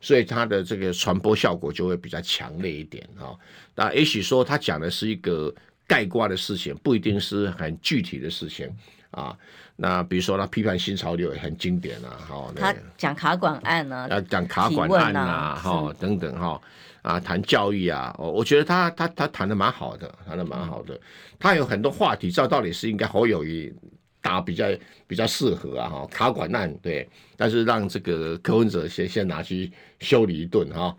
[0.00, 3.38] 所以他的这个传播效果就会比较强烈一点哈。
[3.76, 5.54] 那也许说他讲的是一个
[5.86, 8.68] 概括的事情，不一定是很具体的事情
[9.12, 9.38] 啊。
[9.80, 16.60] 那比如说他批判新潮流也很经典啊，哈，他讲卡管案呢，要讲卡管案呐，哈，等等哈，
[17.02, 21.00] 啊，谈教育啊，我我觉得他他他谈的蛮好的，谈的蛮好的，
[21.38, 23.72] 他有很多话题，照道理是应该侯友谊
[24.20, 24.66] 打比较
[25.06, 30.86] 比较适合啊，哈，卡管案对，但是让这个柯文哲先先拿去修理一顿哈。
[30.86, 30.96] 啊，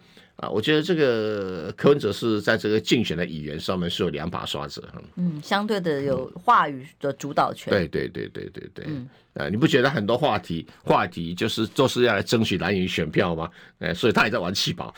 [0.51, 4.81] 我觉得这个柯文哲是在这个竞选的语言上面是有两把刷子，
[5.15, 13.49] 嗯，相对的有话语的主导权，对对对对对对，嗯，啊，你不觉得很多话题话题就是都是要来争取蓝营选票吗？
[13.79, 14.93] 哎，所以他也在玩弃保，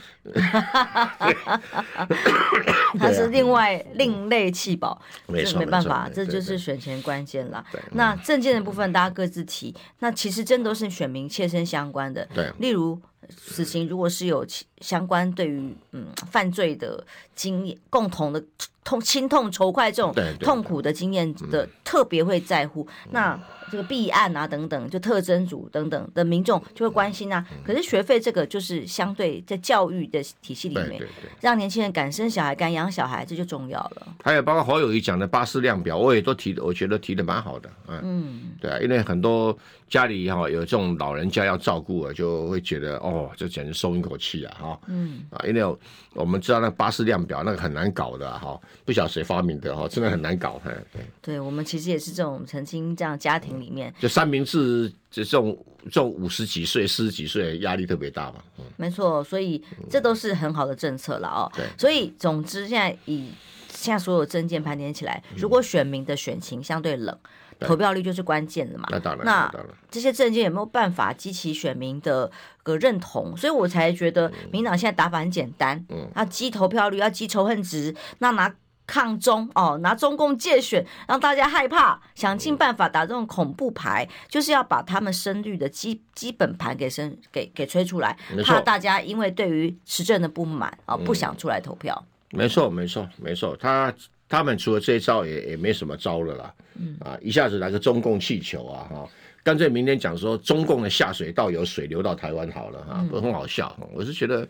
[2.97, 7.63] 他是另外另类弃保，没错，没办法，这就是选前关键了。
[7.91, 12.99] 那政见的部分大家各自提，那其实真都是选民切身相关的，对，例如。
[13.37, 14.45] 死刑如果是有
[14.81, 17.01] 相关对于嗯犯罪的
[17.33, 18.43] 经验，共同的
[18.83, 23.39] 痛心痛仇快这种痛苦的经验的特别会在乎，那
[23.71, 27.43] 这个弊案啊等等，就特征组等等的民众就会关心啊。
[27.63, 31.01] 可是学费这个就是相对在教育的体系里面，
[31.39, 34.07] 让年轻人敢生小孩、敢养小孩，这就重要了。
[34.23, 37.69] 还有包括侯友宜讲的巴士量表，我也都提，我觉得提的蛮好的。
[37.87, 39.57] 嗯，对啊，因为很多
[39.89, 44.79] 家里哈有这种老人家要照顾啊，就会觉得哦，这简直松一口气啊哈。
[44.87, 45.77] 嗯啊，因为
[46.13, 48.59] 我们知道那个巴士量表那个很难搞的哈。
[48.83, 50.59] 不晓得谁发明的哈，真的很难搞。
[50.63, 58.43] 对，对我们其实也是这种曾经这样家庭里面，就三明治，就这种这种五十几岁、四十几岁，压力特别大嘛。
[58.57, 61.51] 嗯，没错，所以这都是很好的政策了哦。
[61.55, 63.31] 对，所以总之现在以
[63.69, 67.17] 现在所有证件盘点起来，如果选民的选情相对冷。
[67.63, 68.87] 投票率就是关键的嘛。
[68.89, 69.53] 那当然，那
[69.91, 72.31] 这些证件有没有办法激起选民的
[72.63, 73.37] 个认同？
[73.37, 78.51] 所以我才觉得民党现在打法很简单，嗯，要激投票率，要激仇恨值，那拿
[78.91, 92.03] 抗中哦，拿中共借选，让大家害怕，想尽办法打这种恐怖牌，就是要把他们深绿的基基本盘给生给给吹出来，怕大家因为对于执政的不满啊，不想出来投票。
[92.31, 93.93] 没错，没错，没错，他。
[94.31, 99.05] 他们除了这一招也也没什么招了啦，嗯啊，一下子来个中共气球啊哈，
[99.43, 103.77] 干脆明天讲说中共的下水道有水流到台湾好了哈，不很好笑。
[103.91, 104.47] 我是觉得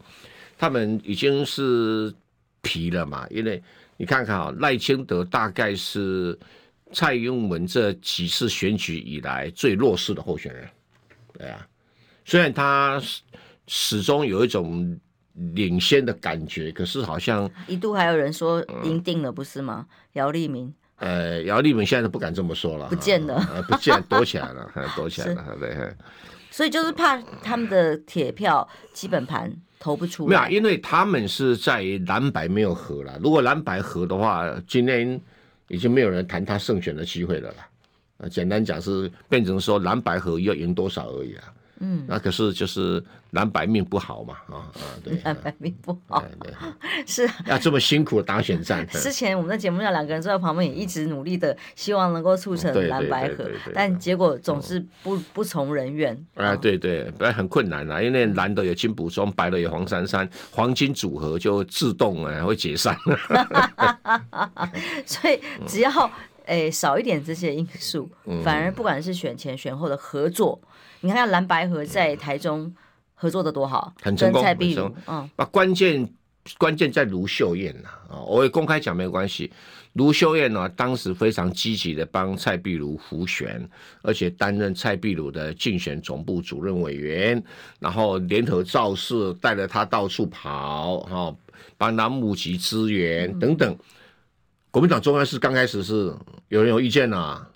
[0.56, 2.14] 他们已经是
[2.62, 3.60] 皮了嘛，因为
[4.02, 6.38] 你看看啊，赖清德大概是
[6.92, 10.68] 蔡英文这几次选举以来最弱势的候选人，
[11.34, 11.68] 对啊，
[12.26, 13.00] 虽然他
[13.68, 15.00] 始终有一种。
[15.54, 19.88] 领先的感觉，可是好像一度还有人说赢定了，不是吗？
[20.12, 25.74] 姚立明，呃，姚立明现在都不敢这么说了，不见了， 不见，躲起来了，躲起来了，对。
[26.52, 29.50] 所以就是怕他们的铁票基本盘
[29.82, 30.30] 投不出来。
[30.30, 33.20] 没有，因为他们是在蓝白没有合了。
[33.22, 35.20] 如果蓝白合的话，今天
[35.68, 37.68] 已经没有人谈他胜选的机会了啦。
[38.20, 41.52] 啊，简单讲是变成说蓝白合要赢多少而已啊。
[41.84, 46.54] 嗯，那可是就是蓝白命不好嘛，啊啊，对，蓝白命不好，对，
[47.08, 48.86] 是要这么辛苦的打选战。
[48.94, 56.16] 之前我们在节目上两个人坐在旁边，也一直努力的希望能够促成蓝白合，但结果总是不不从人愿。
[56.36, 62.96] 啊，对对，不然很困难啊，因为蓝的有金补充，白的有黄珊珊，黄金组合就自动哎会解散。
[65.04, 66.12] 所以只要
[66.46, 68.08] 哎少一点这些因素，
[68.44, 70.62] 反而不管是选前选后的合作。
[71.02, 72.74] 你看看蓝白河在台中
[73.14, 76.08] 合作的多好，很成功，蔡碧如，嗯，把关键
[76.58, 79.52] 关键在卢秀燕呐啊，我也公开讲没关系。
[79.94, 83.68] 卢秀燕呢，当时非常积极的帮蔡壁如辅选，
[84.02, 87.44] 而且担任蔡壁如的竞选总部主任委员，
[87.78, 91.36] 然后联合造势，带着他到处跑，哈，
[91.78, 93.78] 帮他募集资源等等。
[94.72, 96.16] 国民党中央是刚开始是
[96.48, 97.50] 有人有意见呐、啊，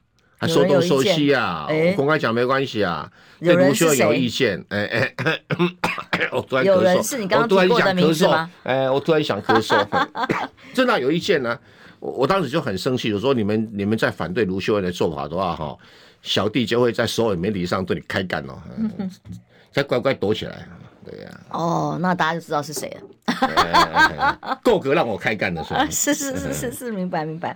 [0.47, 3.11] 还说东说西啊，公开讲没关系啊。
[3.39, 5.13] 对卢秀燕有意见，哎哎，
[6.31, 8.49] 我突然咳嗽，有人是你刚刚提过的名字吗？
[8.63, 9.85] 哎，我突然想咳嗽，
[10.73, 11.59] 真的有意见呢、啊。
[11.99, 15.77] 我我当时就很生气，我说你们你们在反对卢秀恩的做法的话，哈，
[16.21, 18.55] 小弟就会在所有媒体上对你开干哦，
[19.71, 20.65] 再乖乖躲起来。
[21.05, 21.39] 对呀。
[21.51, 24.59] 哦，那大家就知道是谁了。
[24.63, 27.55] 够格让我开干的是 是是是是，明白明白。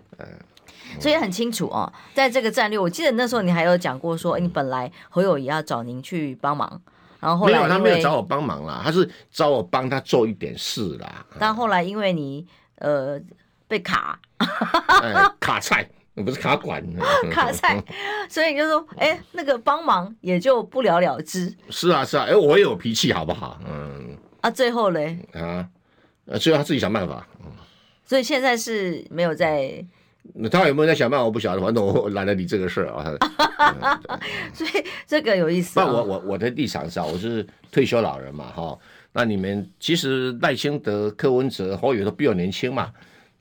[1.00, 6.82] 所以很清楚哦，在这个战略，我记得那时候你还有讲过说，你本来侯友宜要找您去帮忙，
[7.20, 11.26] 然后后来没有，他没有找我帮忙啦，他是找我帮他做一点事啦。
[11.40, 12.46] 但后来因为你
[12.78, 13.20] 呃。
[13.70, 14.20] 被卡，
[15.04, 16.84] 哎、卡菜，不是卡管，
[17.30, 17.80] 卡菜，
[18.28, 21.56] 所以你就说， 哎、欸，那个帮忙也就不了了之。
[21.70, 23.60] 是啊，是啊，哎、欸，我也有脾气，好不好？
[23.70, 25.70] 嗯，啊，最后嘞，啊，
[26.40, 27.28] 最后他自己想办法。
[28.04, 29.86] 所以现在是没有在，
[30.52, 34.00] 他有没有在想办法，我不晓得，反正我懒得理这个事儿啊。
[34.54, 34.70] 所以
[35.06, 35.84] 这个有意思、哦。
[35.86, 38.78] 那我我我的立场上，我是退休老人嘛，哈。
[39.12, 42.92] 那你们其实赖清德、柯文哲、侯友都比我年轻嘛。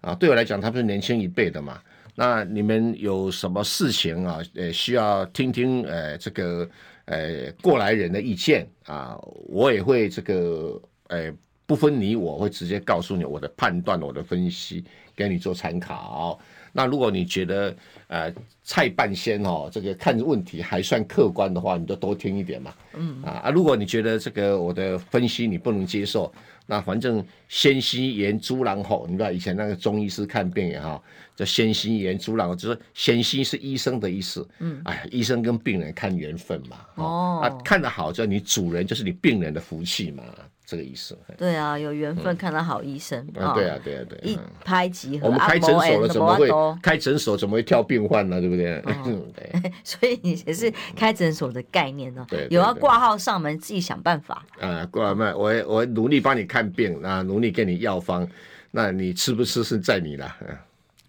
[0.00, 1.80] 啊，对我来讲，他们是年轻一辈的嘛。
[2.14, 4.40] 那你们有什么事情啊？
[4.54, 6.68] 呃，需要听听呃这个
[7.04, 11.32] 呃过来人的意见啊，我也会这个呃
[11.66, 16.38] 不分你我，会直接告诉你我的判断、我的分析，给你做参考。
[16.72, 17.74] 那如果你觉得
[18.08, 22.74] 呃蔡半仙哦，这个看问题还算客观的话，你就多听一点嘛。
[22.94, 26.32] 嗯啊啊，如果你觉得这个我的分析你不能接受。
[26.70, 31.02] 那反正先西言猪狼吼，你知道以前那个中医师看病也好，
[31.34, 34.46] 叫先西言猪狼，就是先西是医生的意思。
[34.58, 36.76] 嗯，哎呀，医生跟病人看缘分嘛。
[36.96, 40.22] 哦，啊，看得好，就你主人就是你病人的福气嘛。
[40.68, 45.26] 这个意思，对啊，有缘分看到好医生啊，对啊，对啊，对，一拍即合。
[45.26, 46.50] 我们开诊所了，怎么会
[46.82, 48.38] 开诊所怎么会挑病患呢？
[48.38, 48.78] 对不对？
[49.34, 52.26] 对，所以你也是开诊所的概念呢。
[52.28, 54.44] 对，有要挂号上门，自己想办法。
[54.60, 58.28] 啊，挂号，我我努力帮你看病啊，努力给你药方，
[58.70, 60.36] 那你吃不吃是在你了。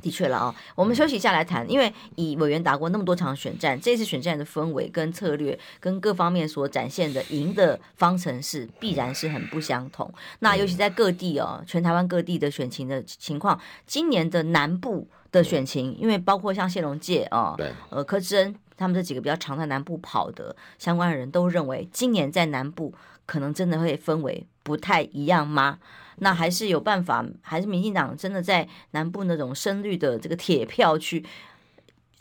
[0.01, 10.09] 的确了啊，我们休息一下来谈，因为以委员打过那么多场选战，这次选战的氛围跟策略跟各方面所展现的赢的方程式必然是很不相同。
[10.39, 22.93] 那尤其在各地哦，全台湾各地的选情的情况，今年的南部的选情，因为包括像谢龙介啊，对，呃柯志恩他们这几个比较常在南部跑的相关的人都认为，今年在南部
[23.25, 25.79] 可能真的会氛围不太一样吗？
[26.19, 31.25] 那还是有办法，还是民进党真的在南部那种深绿的这个铁票区，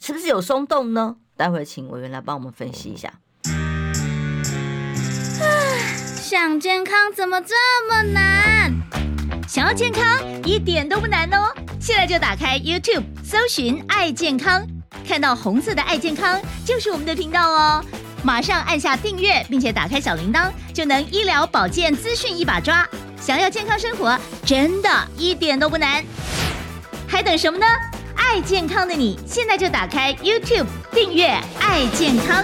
[0.01, 1.17] 是不是有松动呢？
[1.37, 3.13] 待会儿请委员来帮我们分析一下。
[6.17, 7.55] 想健康怎么这
[7.89, 8.75] 么难？
[9.49, 10.03] 想要健康
[10.45, 11.55] 一点都不难哦！
[11.81, 14.63] 现在就打开 YouTube，搜寻“爱健康”，
[15.09, 17.83] 看到红色的“爱健康”就是我们的频道哦。
[18.23, 22.87] 马上按下订阅，并且打开小铃铛，就能医疗保健资讯一把抓。
[23.20, 26.02] 想要健康生活，真的一点都不难，
[27.07, 27.66] 还等什么呢？
[28.16, 31.26] 爱健康的你，现在就打开 YouTube 订阅
[31.61, 32.42] “爱健康”。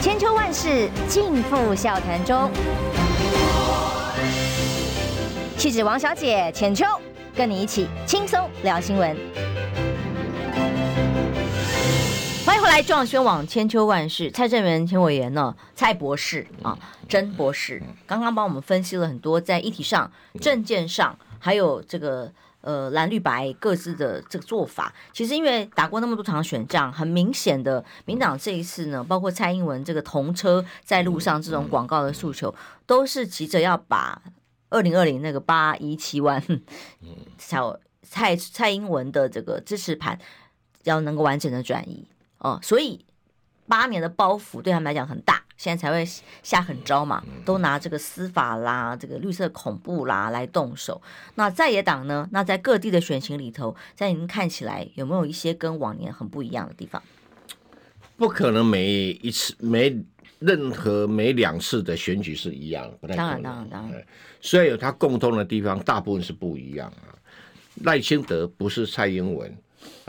[0.00, 2.50] 千秋万世尽付笑谈中，
[5.56, 6.84] 气质王小姐浅秋，
[7.34, 9.47] 跟你一起轻松聊新闻。
[12.48, 22.32] 欢迎回来，中央宣网千秋万世，蔡正元前委员呢，蔡博士啊，曾博士刚刚帮我们分析了很多在议题上、政见上，还有这个
[22.62, 24.94] 呃蓝绿白各自的这个做法。
[25.12, 32.54] 其实因为打过那么多场选仗，很明显的，民党这一次呢，包括蔡英文这个同车在路上这种广告的诉求，
[32.86, 34.22] 都是急着要把
[34.70, 36.42] 二零二零那个八一七万
[37.36, 40.18] 小蔡蔡英文的这个支持盘
[40.84, 42.08] 要能够完整的转移。
[42.38, 43.04] 哦，所以
[43.66, 46.04] 八年的包袱对他们来讲很大，现在才会
[46.42, 51.02] 下狠招嘛，都拿这个司法啦、这个绿色恐怖啦来动手。
[51.34, 52.28] 那在野党呢？
[52.32, 57.02] 那在各地的选情里头，在您看起来有没有一些跟往年很不一样的地方？
[58.16, 59.96] 不可能每一次、每
[60.38, 63.26] 任何每两次的选举是一样，不太可能。
[63.26, 64.06] 当然，当然，当然。
[64.40, 67.14] 虽然有它共通的地方，大部分是不一样啊。
[67.84, 69.56] 赖清德不是蔡英文。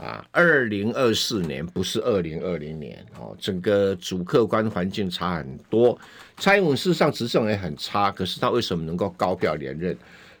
[0.00, 5.98] 啊，二零二四年不是二零二零年哦，整个主客观环境差很多。
[6.38, 9.94] 蔡英文事实上执政也很差，可是他为什么能够高票连任？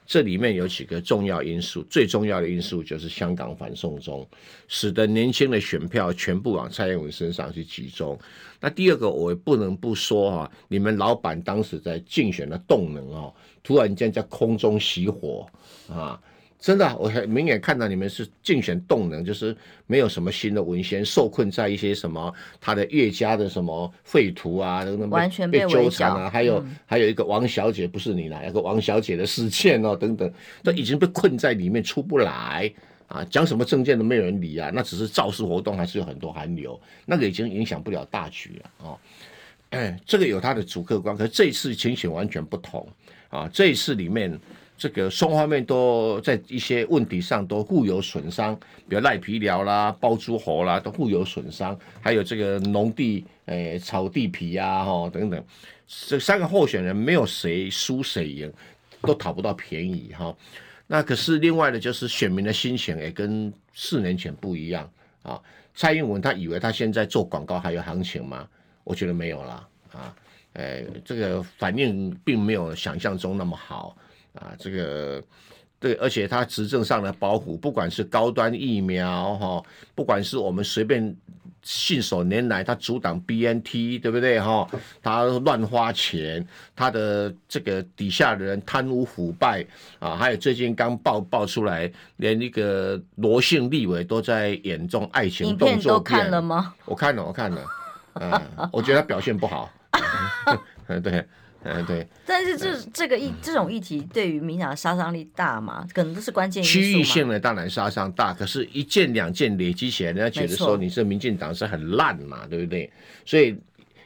[0.06, 4.26] 这里面有几个重要因素，最重要的因素就是香港反送中，
[4.66, 8.18] 使得年轻的选票全部往蔡英文身上去集中。
[8.58, 13.32] 那第二个，我也不能不说哈，你们老板当时在竞选的动能哦，
[13.62, 15.46] 突然间在空中熄火
[15.88, 16.18] 啊。
[16.60, 19.56] 真的，我很明眼看到你们是竞选动能，就是
[19.86, 22.30] 没有什么新的文献，受困在一些什么
[22.60, 30.30] 他的岳家的什么废图啊等等，完全被纠缠啊，还有、嗯、还有一个王小姐，不是你来，有个王小姐的事件哦等等，
[30.62, 32.70] 都已经被困在里面出不来
[33.06, 38.98] 啊，讲什么政见都没有人理啊，那只是造势活动还是有很多寒流，那个已经影响不了大局了哦。
[39.70, 42.86] 哎，这个有它的主客观，可是这一次情形完全不同
[43.30, 44.38] 啊，这一次里面。
[44.80, 48.58] 这个双方面都在一些问题上都互有损伤，
[48.88, 51.78] 比如赖皮寮啦、包租婆啦，都互有损伤。
[52.00, 55.44] 还有这个农地诶炒地皮呀，哈等等，
[55.86, 58.50] 这三个候选人没有谁输谁赢，
[59.02, 60.34] 都讨不到便宜哈。
[60.86, 64.90] 那可是另外的，就是选民的心情也跟四年前不一样
[65.22, 65.38] 啊。
[65.74, 68.48] 蔡英文他以为他现在做广告还有行情吗？
[68.82, 70.16] 我觉得没有了啊。
[70.54, 73.94] 诶，这个反应并没有想象中那么好。
[74.34, 75.22] 啊，这个
[75.78, 79.62] 对，而且他执政上的包袱，不管是高端疫苗哈，
[79.94, 81.16] 不管是我们随便
[81.62, 84.68] 信手拈来，他阻挡 BNT，对不对哈？
[85.02, 89.66] 他乱花钱，他的这个底下的人贪污腐败
[89.98, 96.74] 啊，还有最近刚爆爆出来，连那个罗姓立委都在演这种爱情动作片，看了吗？
[96.84, 97.64] 我看了，我看了，
[98.14, 98.40] 嗯，
[98.72, 99.70] 我觉得他表现不好，
[100.86, 101.26] 嗯， 对。
[101.62, 102.06] 嗯，对。
[102.26, 105.86] 但是这这个议这种议题对于民党的杀伤力大嘛？
[105.92, 106.62] 可能都是关键。
[106.62, 112.90] 区域性的当然杀伤大，可是一件两件累积起来，人家觉得说你这民进党是很烂嘛，对不对？
[113.24, 113.56] 所以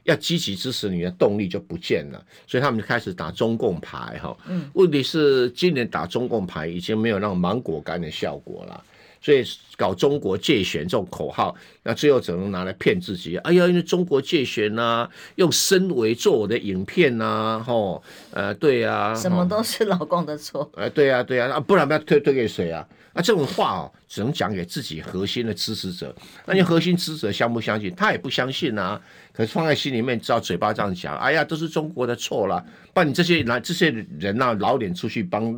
[0.03, 4.37] 要积极支持你的动力就不见了，所以他们就开始打中共牌哈。
[4.49, 4.69] 嗯。
[4.75, 8.85] 问题是今年打中共牌已经没有那种芒果干的效果了。
[9.25, 9.43] 所以
[9.79, 13.39] 搞中国介选这种口号，那最后只能拿来骗自己。
[13.39, 18.03] 哎呀，因为中国介选呐、啊，用身为做我的影片呐、啊，吼，
[18.33, 20.71] 呃，对呀、啊，什么都是老公的错。
[20.77, 22.87] 哎，对呀、啊，对呀、啊，不然不要推推给谁啊？
[23.15, 26.15] 那这种话哦，只能讲给自己核心的支持者。
[26.45, 27.95] 那你核心支持者相不相信？
[27.95, 29.01] 他也不相信啊。
[29.33, 32.63] 可是放在心里面，知道嘴巴这样讲，哎呀，都是中国的错了。
[32.93, 35.51] 不然你这些拿这些人呐、啊，老脸出去帮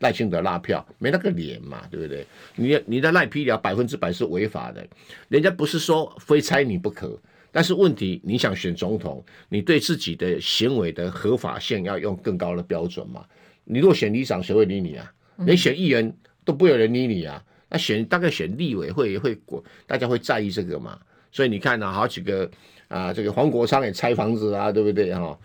[0.00, 2.26] 赖清德拉票，没那个脸嘛，对不对？
[2.54, 4.86] 你你的赖皮聊百分之百是违法的，
[5.28, 7.18] 人家不是说非拆你不可。
[7.50, 13.24] 但是问题，你想选总统，你对自己的行为的合法性要用更高的标准嘛？
[13.64, 15.12] 你如果选里长，谁会理你啊？
[15.36, 16.12] 你选议员
[16.44, 17.42] 都不有人理你啊？
[17.68, 20.98] 那选大概选立委会会过，大家会在意这个嘛？
[21.32, 22.50] 所以你看呢、啊，好几个。
[22.88, 25.36] 啊，这个黄国昌也拆房子啊，对不对哈？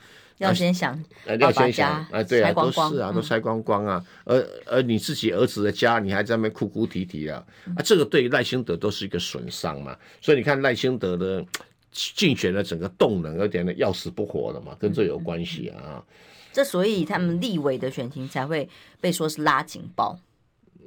[0.41, 0.93] 要先想，
[1.27, 4.03] 啊、要先想啊，对啊，都是啊，都拆光光啊。
[4.25, 7.43] 嗯、而而你自己儿子的家，你还在那边哭哭啼啼啊，
[7.75, 9.95] 啊，这个对赖清德都是一个损伤嘛。
[10.19, 11.45] 所以你看赖清德的
[11.91, 15.77] 竞选的整个动能有点的要死不活的嘛，跟这有关系啊。
[15.97, 16.03] 嗯、
[16.51, 18.67] 这所以他们立委的选情才会
[18.99, 20.17] 被说是拉警报。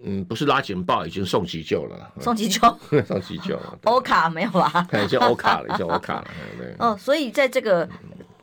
[0.06, 2.12] 嗯，不是拉警报，已经送急救了。
[2.20, 2.60] 送急救，
[3.06, 3.78] 送急救了。
[3.84, 6.26] 欧卡没有啦，已经欧卡了，已经欧卡了。
[6.58, 6.74] 对。
[6.78, 7.88] 哦，所以在这个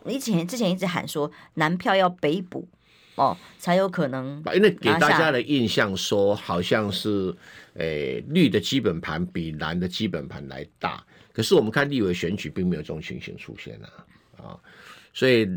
[0.05, 2.67] 以前之前一直喊说南票要北补
[3.15, 4.41] 哦，才有可能。
[4.55, 7.35] 因为给大家的印象说，好像是
[7.73, 14.59] 诶、欸、绿的基本盘比蓝的基本盘来大，可是我们看立委选举并没有这种情形出现啊啊，
[15.13, 15.47] 所以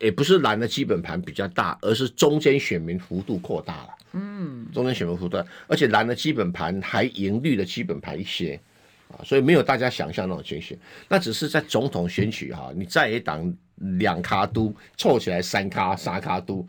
[0.00, 3.88] 也不是蓝的基本盘比较大，而是中间选民幅度扩大了。
[4.12, 8.60] 嗯，中间选民幅度，而且蓝的基本盘还赢绿的基本盘一些
[9.08, 10.78] 啊，所以没有大家想象那种情形。
[11.08, 13.52] 那只是在总统选举哈，你在野党
[13.98, 16.66] 两卡都凑起来三卡三卡都，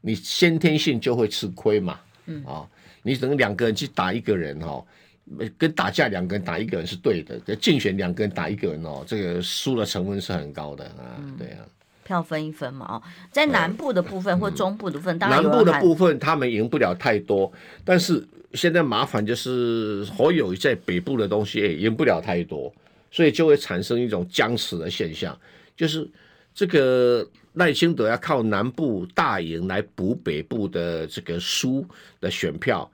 [0.00, 1.98] 你先天性就会吃亏嘛。
[2.26, 2.66] 嗯啊，
[3.02, 4.84] 你等两个人去打一个人哈，
[5.56, 11.64] 跟打架两个人打一个人是对的，跟竞选两个人打一个人哦，这个输的成分是很高的啊，对啊。
[12.04, 17.52] 票分一分嘛，哦，在南部的部分或中部的部分，嗯、当然南部的部分他们赢不了太多，
[17.84, 22.72] 但是现在麻烦就是侯友宜在北部的东西也赢不了太多，
[23.10, 25.38] 所以就会产生一种僵持的现象，
[25.76, 26.08] 就是
[26.54, 31.86] 这个赖清德要靠南部大赢来补北部的这个输
[32.20, 32.90] 的选票，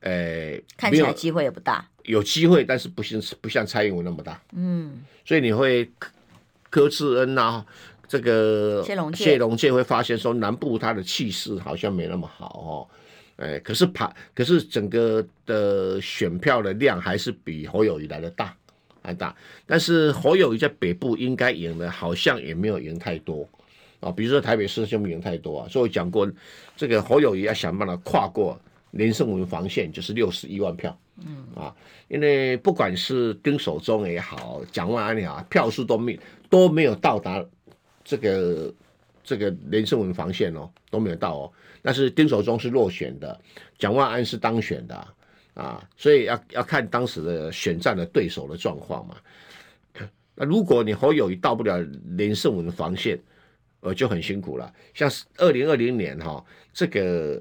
[0.00, 5.90] 呃，看起来机会也不大，有机会，但是不像不像蔡英文那么大，嗯，所以你会
[6.70, 7.64] 柯志恩啊。
[8.08, 12.86] 这个谢龙介会发现说，南部他的气势好像没那么好哦，
[13.36, 18.56] 哎，可是爬，可是整个的选票的量还是比侯友谊来的大，
[19.02, 19.34] 还大。
[19.66, 23.48] 但是侯友谊在北部应该赢的，好像也没有赢太多
[24.00, 26.30] 啊，比如说台北市就赢太多啊，所以我讲过，
[26.76, 28.58] 这个侯友谊要想办法跨过
[28.92, 31.44] 连胜文防线，就是六十一万票，嗯。
[31.54, 31.74] 啊，
[32.08, 36.18] 因为不管是丁守中也好，蒋万安也好，票数都没
[36.48, 37.44] 都没有到达
[38.04, 38.72] 这个
[39.24, 41.52] 这个连胜文防线哦，都没有到哦，
[41.86, 43.40] 但是丁守中是落选的，
[43.78, 45.08] 蒋万安是当选的
[45.54, 49.14] 啊，所以要要看当时的选战的对手的状况嘛。
[50.34, 51.78] 那如果你侯友宜到不了
[52.16, 53.16] 连胜文的防线，
[53.82, 54.74] 呃，就很辛苦了。
[54.94, 57.40] 像二零二零年哈，这个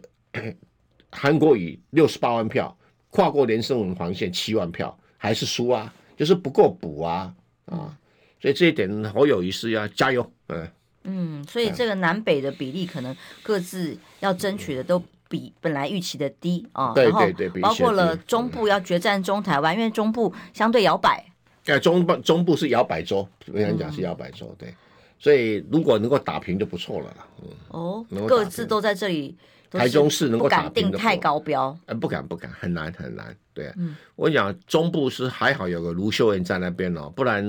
[1.09, 2.77] 韩国瑜六十八万票
[3.09, 7.33] 跨过连胜文防线七万票，还是输啊，就是不够补啊
[7.65, 7.97] 啊！
[8.39, 10.69] 所以这一点侯友宜是要加油，嗯
[11.05, 16.93] 嗯，所以这个南北的比例可能各自要争取的都比本来预期的低啊。
[16.93, 21.25] 对对对，包括了中部要决战中台湾，因为中部相对摇摆。
[21.63, 24.71] 在中部中部是摇摆州，我想讲是摇摆州，对，
[25.17, 27.27] 所以如果能够打平就不错了啦。
[27.41, 29.35] 嗯，哦，各自都在这里，
[29.71, 33.73] 台中市能够打平定太高标，呃，不敢不敢，很难很难，对。
[33.77, 37.43] 嗯，我讲中部是还好有个卢秀燕在那边哦，不然，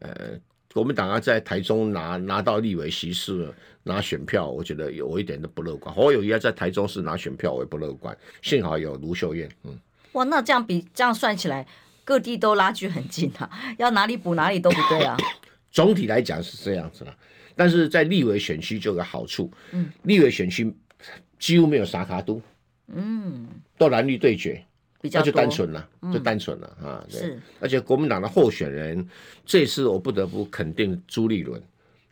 [0.00, 0.32] 呃，
[0.76, 3.50] 国民党要在台中拿拿到立委席次
[3.82, 5.94] 拿选票，我觉得有一点都不乐观。
[5.94, 8.14] 侯友宜要在台中市拿选票，我也不乐观。
[8.42, 9.74] 幸好有卢秀燕，嗯，
[10.12, 11.66] 哇，那这样比这样算起来。
[12.04, 15.16] 各地都拉距很近啊，要哪里补哪里都不对啊。
[15.72, 17.16] 总体来讲是这样子啦，
[17.54, 20.70] 但是在立委选区就有个好处，嗯，立委选区
[21.38, 22.38] 几乎没有啥卡都，
[22.88, 23.48] 嗯，
[23.78, 24.62] 都蓝绿对决，
[25.00, 27.04] 比较就单纯了，就单纯了、嗯、啊。
[27.08, 29.06] 是，而且国民党的候选人
[29.44, 31.62] 这次我不得不肯定朱立伦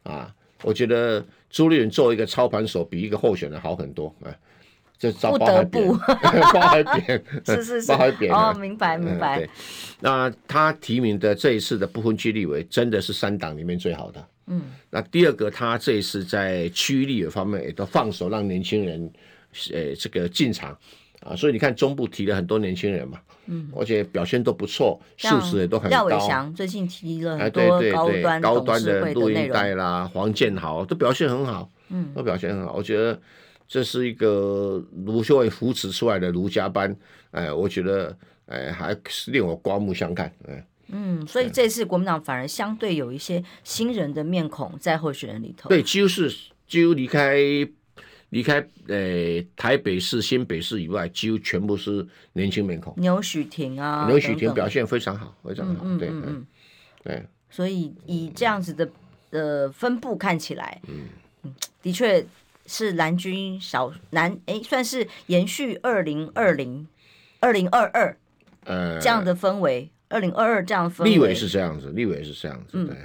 [0.03, 4.35] 啊，我觉得朱立伦作为一个操盘手，比一个候选人好很多啊。
[4.97, 5.93] 就不得不，
[6.55, 9.39] 包海扁，是 是是， 包海扁哦，明白明白。
[9.39, 9.51] 对，
[10.01, 14.29] 那他提名的这一次的不分区立委，真的是三党里面最好的。
[14.47, 19.13] 嗯，那第二个，他这一次在区域立委方面也都放手让年轻人，
[19.73, 20.79] 呃，这个进场
[21.25, 26.07] 啊，所以你看中部提了很多年轻人嘛，嗯，而且表现都不错，素质也都很高。
[26.09, 33.21] 廖伟翔最近提了很多高端高端的录音带啦，黄建豪都表现很好，嗯，都表现很好，我觉得。
[33.67, 36.95] 这是一个卢秀伟扶持出来的卢家班，
[37.31, 38.15] 哎，我觉得
[38.45, 46.31] 哎还是令我刮目相看，哎，嗯，所以这次国民党反而相对有一些新人的面孔在候选人里头，对，几乎是
[46.69, 47.39] 几乎离开
[48.35, 48.59] 离开
[48.89, 56.47] 呃台北市、新北市以外，几乎全部是年轻面孔，牛许婷啊，牛许婷表现非常好，非常好，嗯、对，嗯，嗯
[57.05, 58.91] 对，所以以这样子的
[59.31, 62.27] 呃分布看起来，嗯，的确。
[62.67, 66.89] 是蓝军少蓝哎，算是延续二零二零、
[67.39, 68.17] 二零二二
[68.65, 71.07] 呃这样的氛围，二零二二这样分。
[71.07, 72.97] 立委是这样子，立委是这样子，嗯、对。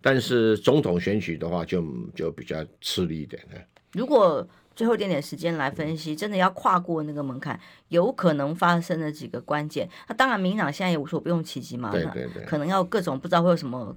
[0.00, 3.42] 但是总统选举的话就，就就比较吃力一点。
[3.90, 4.48] 如果
[4.78, 7.58] 最后一点点时间来分析，真的要跨过那个门槛，
[7.88, 9.88] 有可能发生的几个关键。
[10.06, 13.96] 那当然，民进党现在也无所不用其极嘛，对对对，可能要各种不知道会有什么。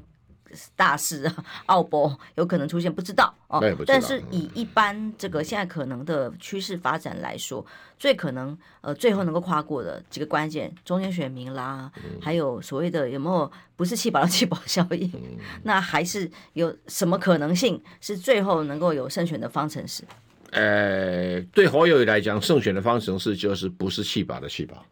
[0.76, 3.64] 大事啊， 奥博有可能出现，不知道哦。
[3.88, 20.04] 但是以一般这个现在可能的趋势发展来说，嗯、最可能呃最后能够跨过的几个关键，中间选民啦，嗯、还有所谓的有没有不是弃保的弃保效应，嗯、那还是有什么可能性是最后能够有胜选的方程式？
[20.52, 24.86] 呃，对侯友宜来讲，胜选的方程式就是不是弃保的弃保。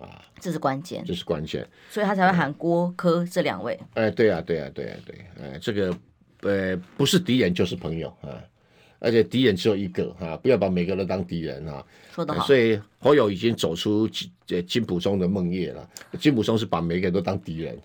[0.00, 3.78] 啊，这是关键，这是关键，所以他才会喊郭科这两位。
[3.92, 5.94] 哎，对啊，对啊，对啊，对，哎，这个
[6.40, 8.40] 呃，不是敌人就是朋友啊，
[8.98, 11.84] 而且敌人只有一个啊，不要把每个人都当敌人啊。
[12.14, 12.46] 说得好。
[12.46, 14.30] 所以侯友已经走出金
[14.66, 15.86] 金普中的梦魇了，
[16.18, 17.78] 金普中是把每个人都当敌人，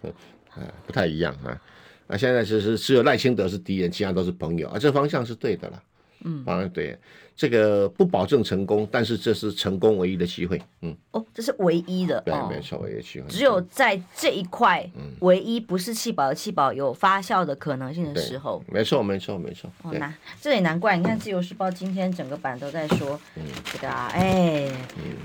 [0.51, 1.61] 啊，不太一样啊。
[2.07, 5.83] 那现在只是只有赖清德是敌人，其他都是朋友啊，这方向是对的了。
[6.25, 6.97] 嗯，啊，对，
[7.35, 10.59] 这个不保证成功，但是这是成功唯一的机会。
[10.81, 13.27] 嗯，哦，这是唯一的，对，没错，唯一的机会。
[13.27, 19.69] 只有在这一块，唯一不是气保的气保有发酵的可能性的时候，没错，没错，没错。
[19.83, 20.11] 哦，那
[20.41, 24.67] 这也难怪，你看《自由时报》今天整个版都在说，嗯，这个啊，哎，
[24.97, 25.15] 嗯，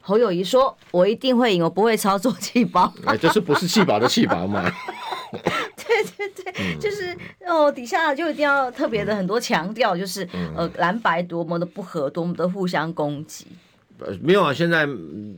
[0.00, 4.68] 侯友谊说，我一定会赢，我不会操作气保，哎，这是不是气保的气保嘛？
[5.76, 7.16] 对对对，嗯、就是
[7.46, 13.46] 哦，底下就一定要特别的很多强调，就是、嗯、呃蓝白多么的不合，多么的互相攻击。
[13.98, 14.86] 呃，没有啊，现在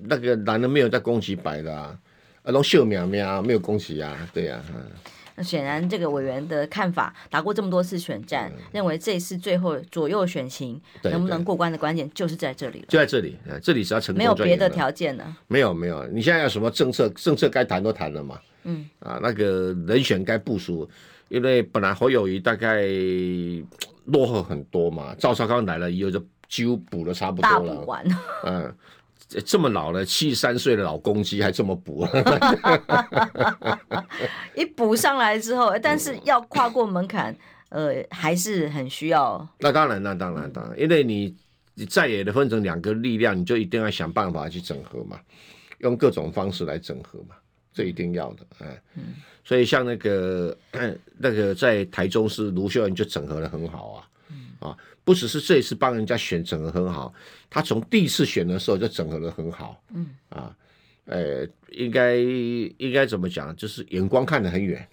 [0.05, 1.97] 那个蓝的没有在攻击白的啊，
[2.43, 4.77] 啊，龙秀苗苗没有攻击啊，对呀、啊。
[5.37, 15.37] 那显然这个委员的看法，打过这么多次选战，嗯、认为这次最后左右选情能不能过关的关键就是在这里，就在这里，这里是要成功，没有别的条件呢。
[15.47, 17.09] 没有没有，你现在有什么政策？
[17.11, 18.39] 政策该谈都谈了嘛。
[18.65, 18.89] 嗯。
[19.01, 20.89] 啊，那个人选该部署，
[21.29, 22.87] 因为本来侯友谊大概
[24.07, 28.05] 落后很多嘛，赵少康来了以后就几乎补的差不多了，大补完，
[28.45, 28.75] 嗯。
[29.47, 32.05] 这么老了，七十三岁的老公鸡还这么补，
[34.57, 37.33] 一补上来之后，但是要跨过门槛，
[37.69, 39.49] 呃，还是很需要。
[39.61, 41.33] 那当然，那当然，当然，因为你
[41.77, 45.21] 你在野的分成两个力量，你就一定要想办法去整合嘛，
[45.79, 47.37] 用各种方式来整合嘛，
[47.73, 49.15] 这一定要的，哎，嗯，
[49.45, 50.57] 所以像那个
[51.19, 54.09] 那个在台中市卢秀燕就整合的很好啊，
[54.69, 54.77] 啊。
[55.03, 57.13] 不只是这一次帮人家选整合很好，
[57.49, 60.55] 他从第一次选的时候就整合的很好，嗯啊，
[61.07, 63.57] 呃，应该应该怎么讲？
[63.57, 64.87] 就是眼光看得很远，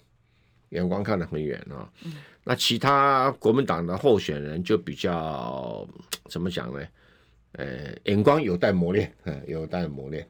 [0.70, 1.88] 眼光看得很远啊。
[2.04, 5.86] 嗯、那其他国民党的候选人就比较
[6.24, 6.84] 怎么讲呢？
[7.52, 10.26] 呃，眼光有待磨练，嗯，有待磨练。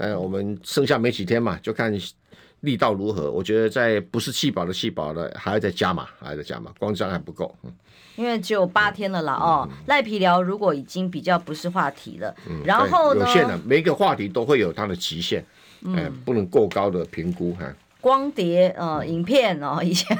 [0.00, 1.92] 但我们剩下没几天嘛，就看
[2.60, 3.30] 力道如何。
[3.30, 7.54] 我觉得在不是气保的气保的，还要再加码，还要再加码，光这样还不够。
[7.64, 7.70] 嗯
[8.16, 15.42] 因为只有八天了啦，哦，赖皮聊如果已经比较不是话题了，嗯、然后呢，有限的，每个话题都会有它的极限，
[15.82, 17.72] 嗯、呃，不能过高的评估哈。
[17.98, 20.18] 光碟呃，嗯、影片哦， 以前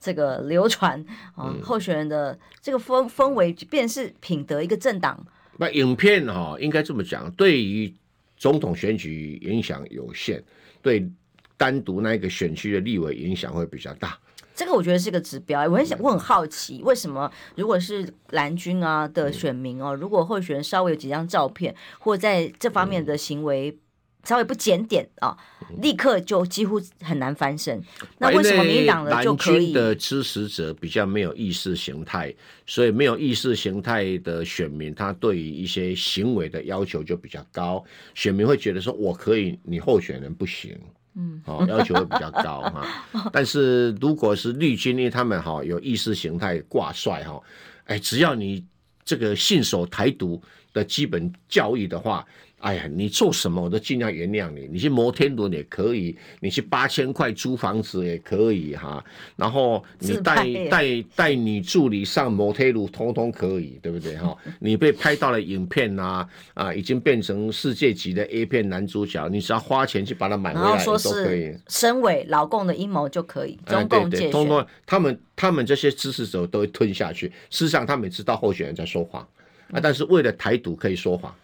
[0.00, 0.98] 这个流传
[1.34, 5.22] 啊，嗯、候选人的这个氛氛围，便是品德一个政党。
[5.58, 7.92] 那影片哈、哦，应该这么讲，对于
[8.36, 10.42] 总统选举影响有限，
[10.82, 11.08] 对
[11.56, 14.18] 单独那一个选区的立委影响会比较大。
[14.54, 23.76] 这个我觉得是个指标，我很想，我很好奇，为什么如果是蓝军啊的选民哦，如果候选人稍微有几张照片，或在这方面的行为
[24.24, 25.36] 稍微不检点啊，
[25.80, 27.82] 立刻就几乎很难翻身。
[28.18, 29.72] 那为什么民进党的就可以？
[29.72, 32.34] 的支持者比较没有意识形态，
[32.66, 40.78] 所以没有意识形态的选民，他对于一些行为的要求就比较高，选民会觉得说，我可以，你候选人不行。
[41.16, 43.04] 嗯，好，要求会比较高哈。
[43.32, 47.40] 但是如果是绿军，因为他们哈有意识形态挂帅哈，
[47.84, 48.64] 哎，只要你
[49.04, 52.26] 这个信守台独的基本教义的话。
[52.64, 54.66] 哎呀，你做什么我都尽量原谅你。
[54.72, 59.04] 你去摩天轮也可以，你去八千块租房子也可以哈。
[59.36, 64.34] 然后你带带带你助理上摩天轮，通通可以，对不对哈？
[64.58, 71.54] 你被拍到了影片啊啊，已经变成世界级的 A 片男主角，你只要花钱去把它买回来都可以。
[71.68, 77.28] 身为老共的阴谋就可以，中共借选，通通他们他们这些支持者都会吞下去。
[77.50, 79.28] 事实上，他们知道候选人在说谎。
[79.74, 79.80] 啊！
[79.82, 81.34] 但是为了台独可以说谎，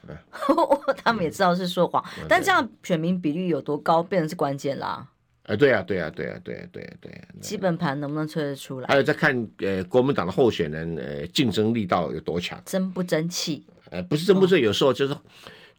[1.02, 5.06] 他们也知道是说谎，嗯、但这样选民比率有多高，变成是关键啦。
[5.44, 7.24] 哎，对啊，对啊，对啊，对啊，对啊，对啊。
[7.40, 8.86] 基本盘能不能吹得出来？
[8.86, 13.66] 还有在看呃，国民党的候选人呃，竞争力道有多强，争不争气？
[13.90, 15.16] 呃，不是争不争，有时候就是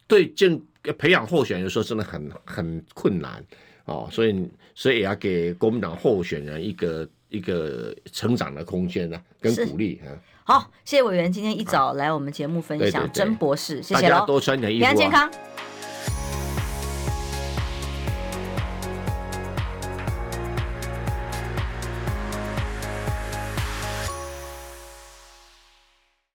[0.08, 0.62] 对竞
[0.98, 3.42] 培养候选人，有时候真的很很困难
[3.86, 4.10] 哦。
[4.12, 10.12] 所以所以也要给国民党候选人一个一个成长的空间呢，跟鼓励啊。
[10.44, 15.32] 好，谢谢委员今天一早来我们节目分享，甄博士，谢谢喽，大家多穿点衣服啊，平安健康。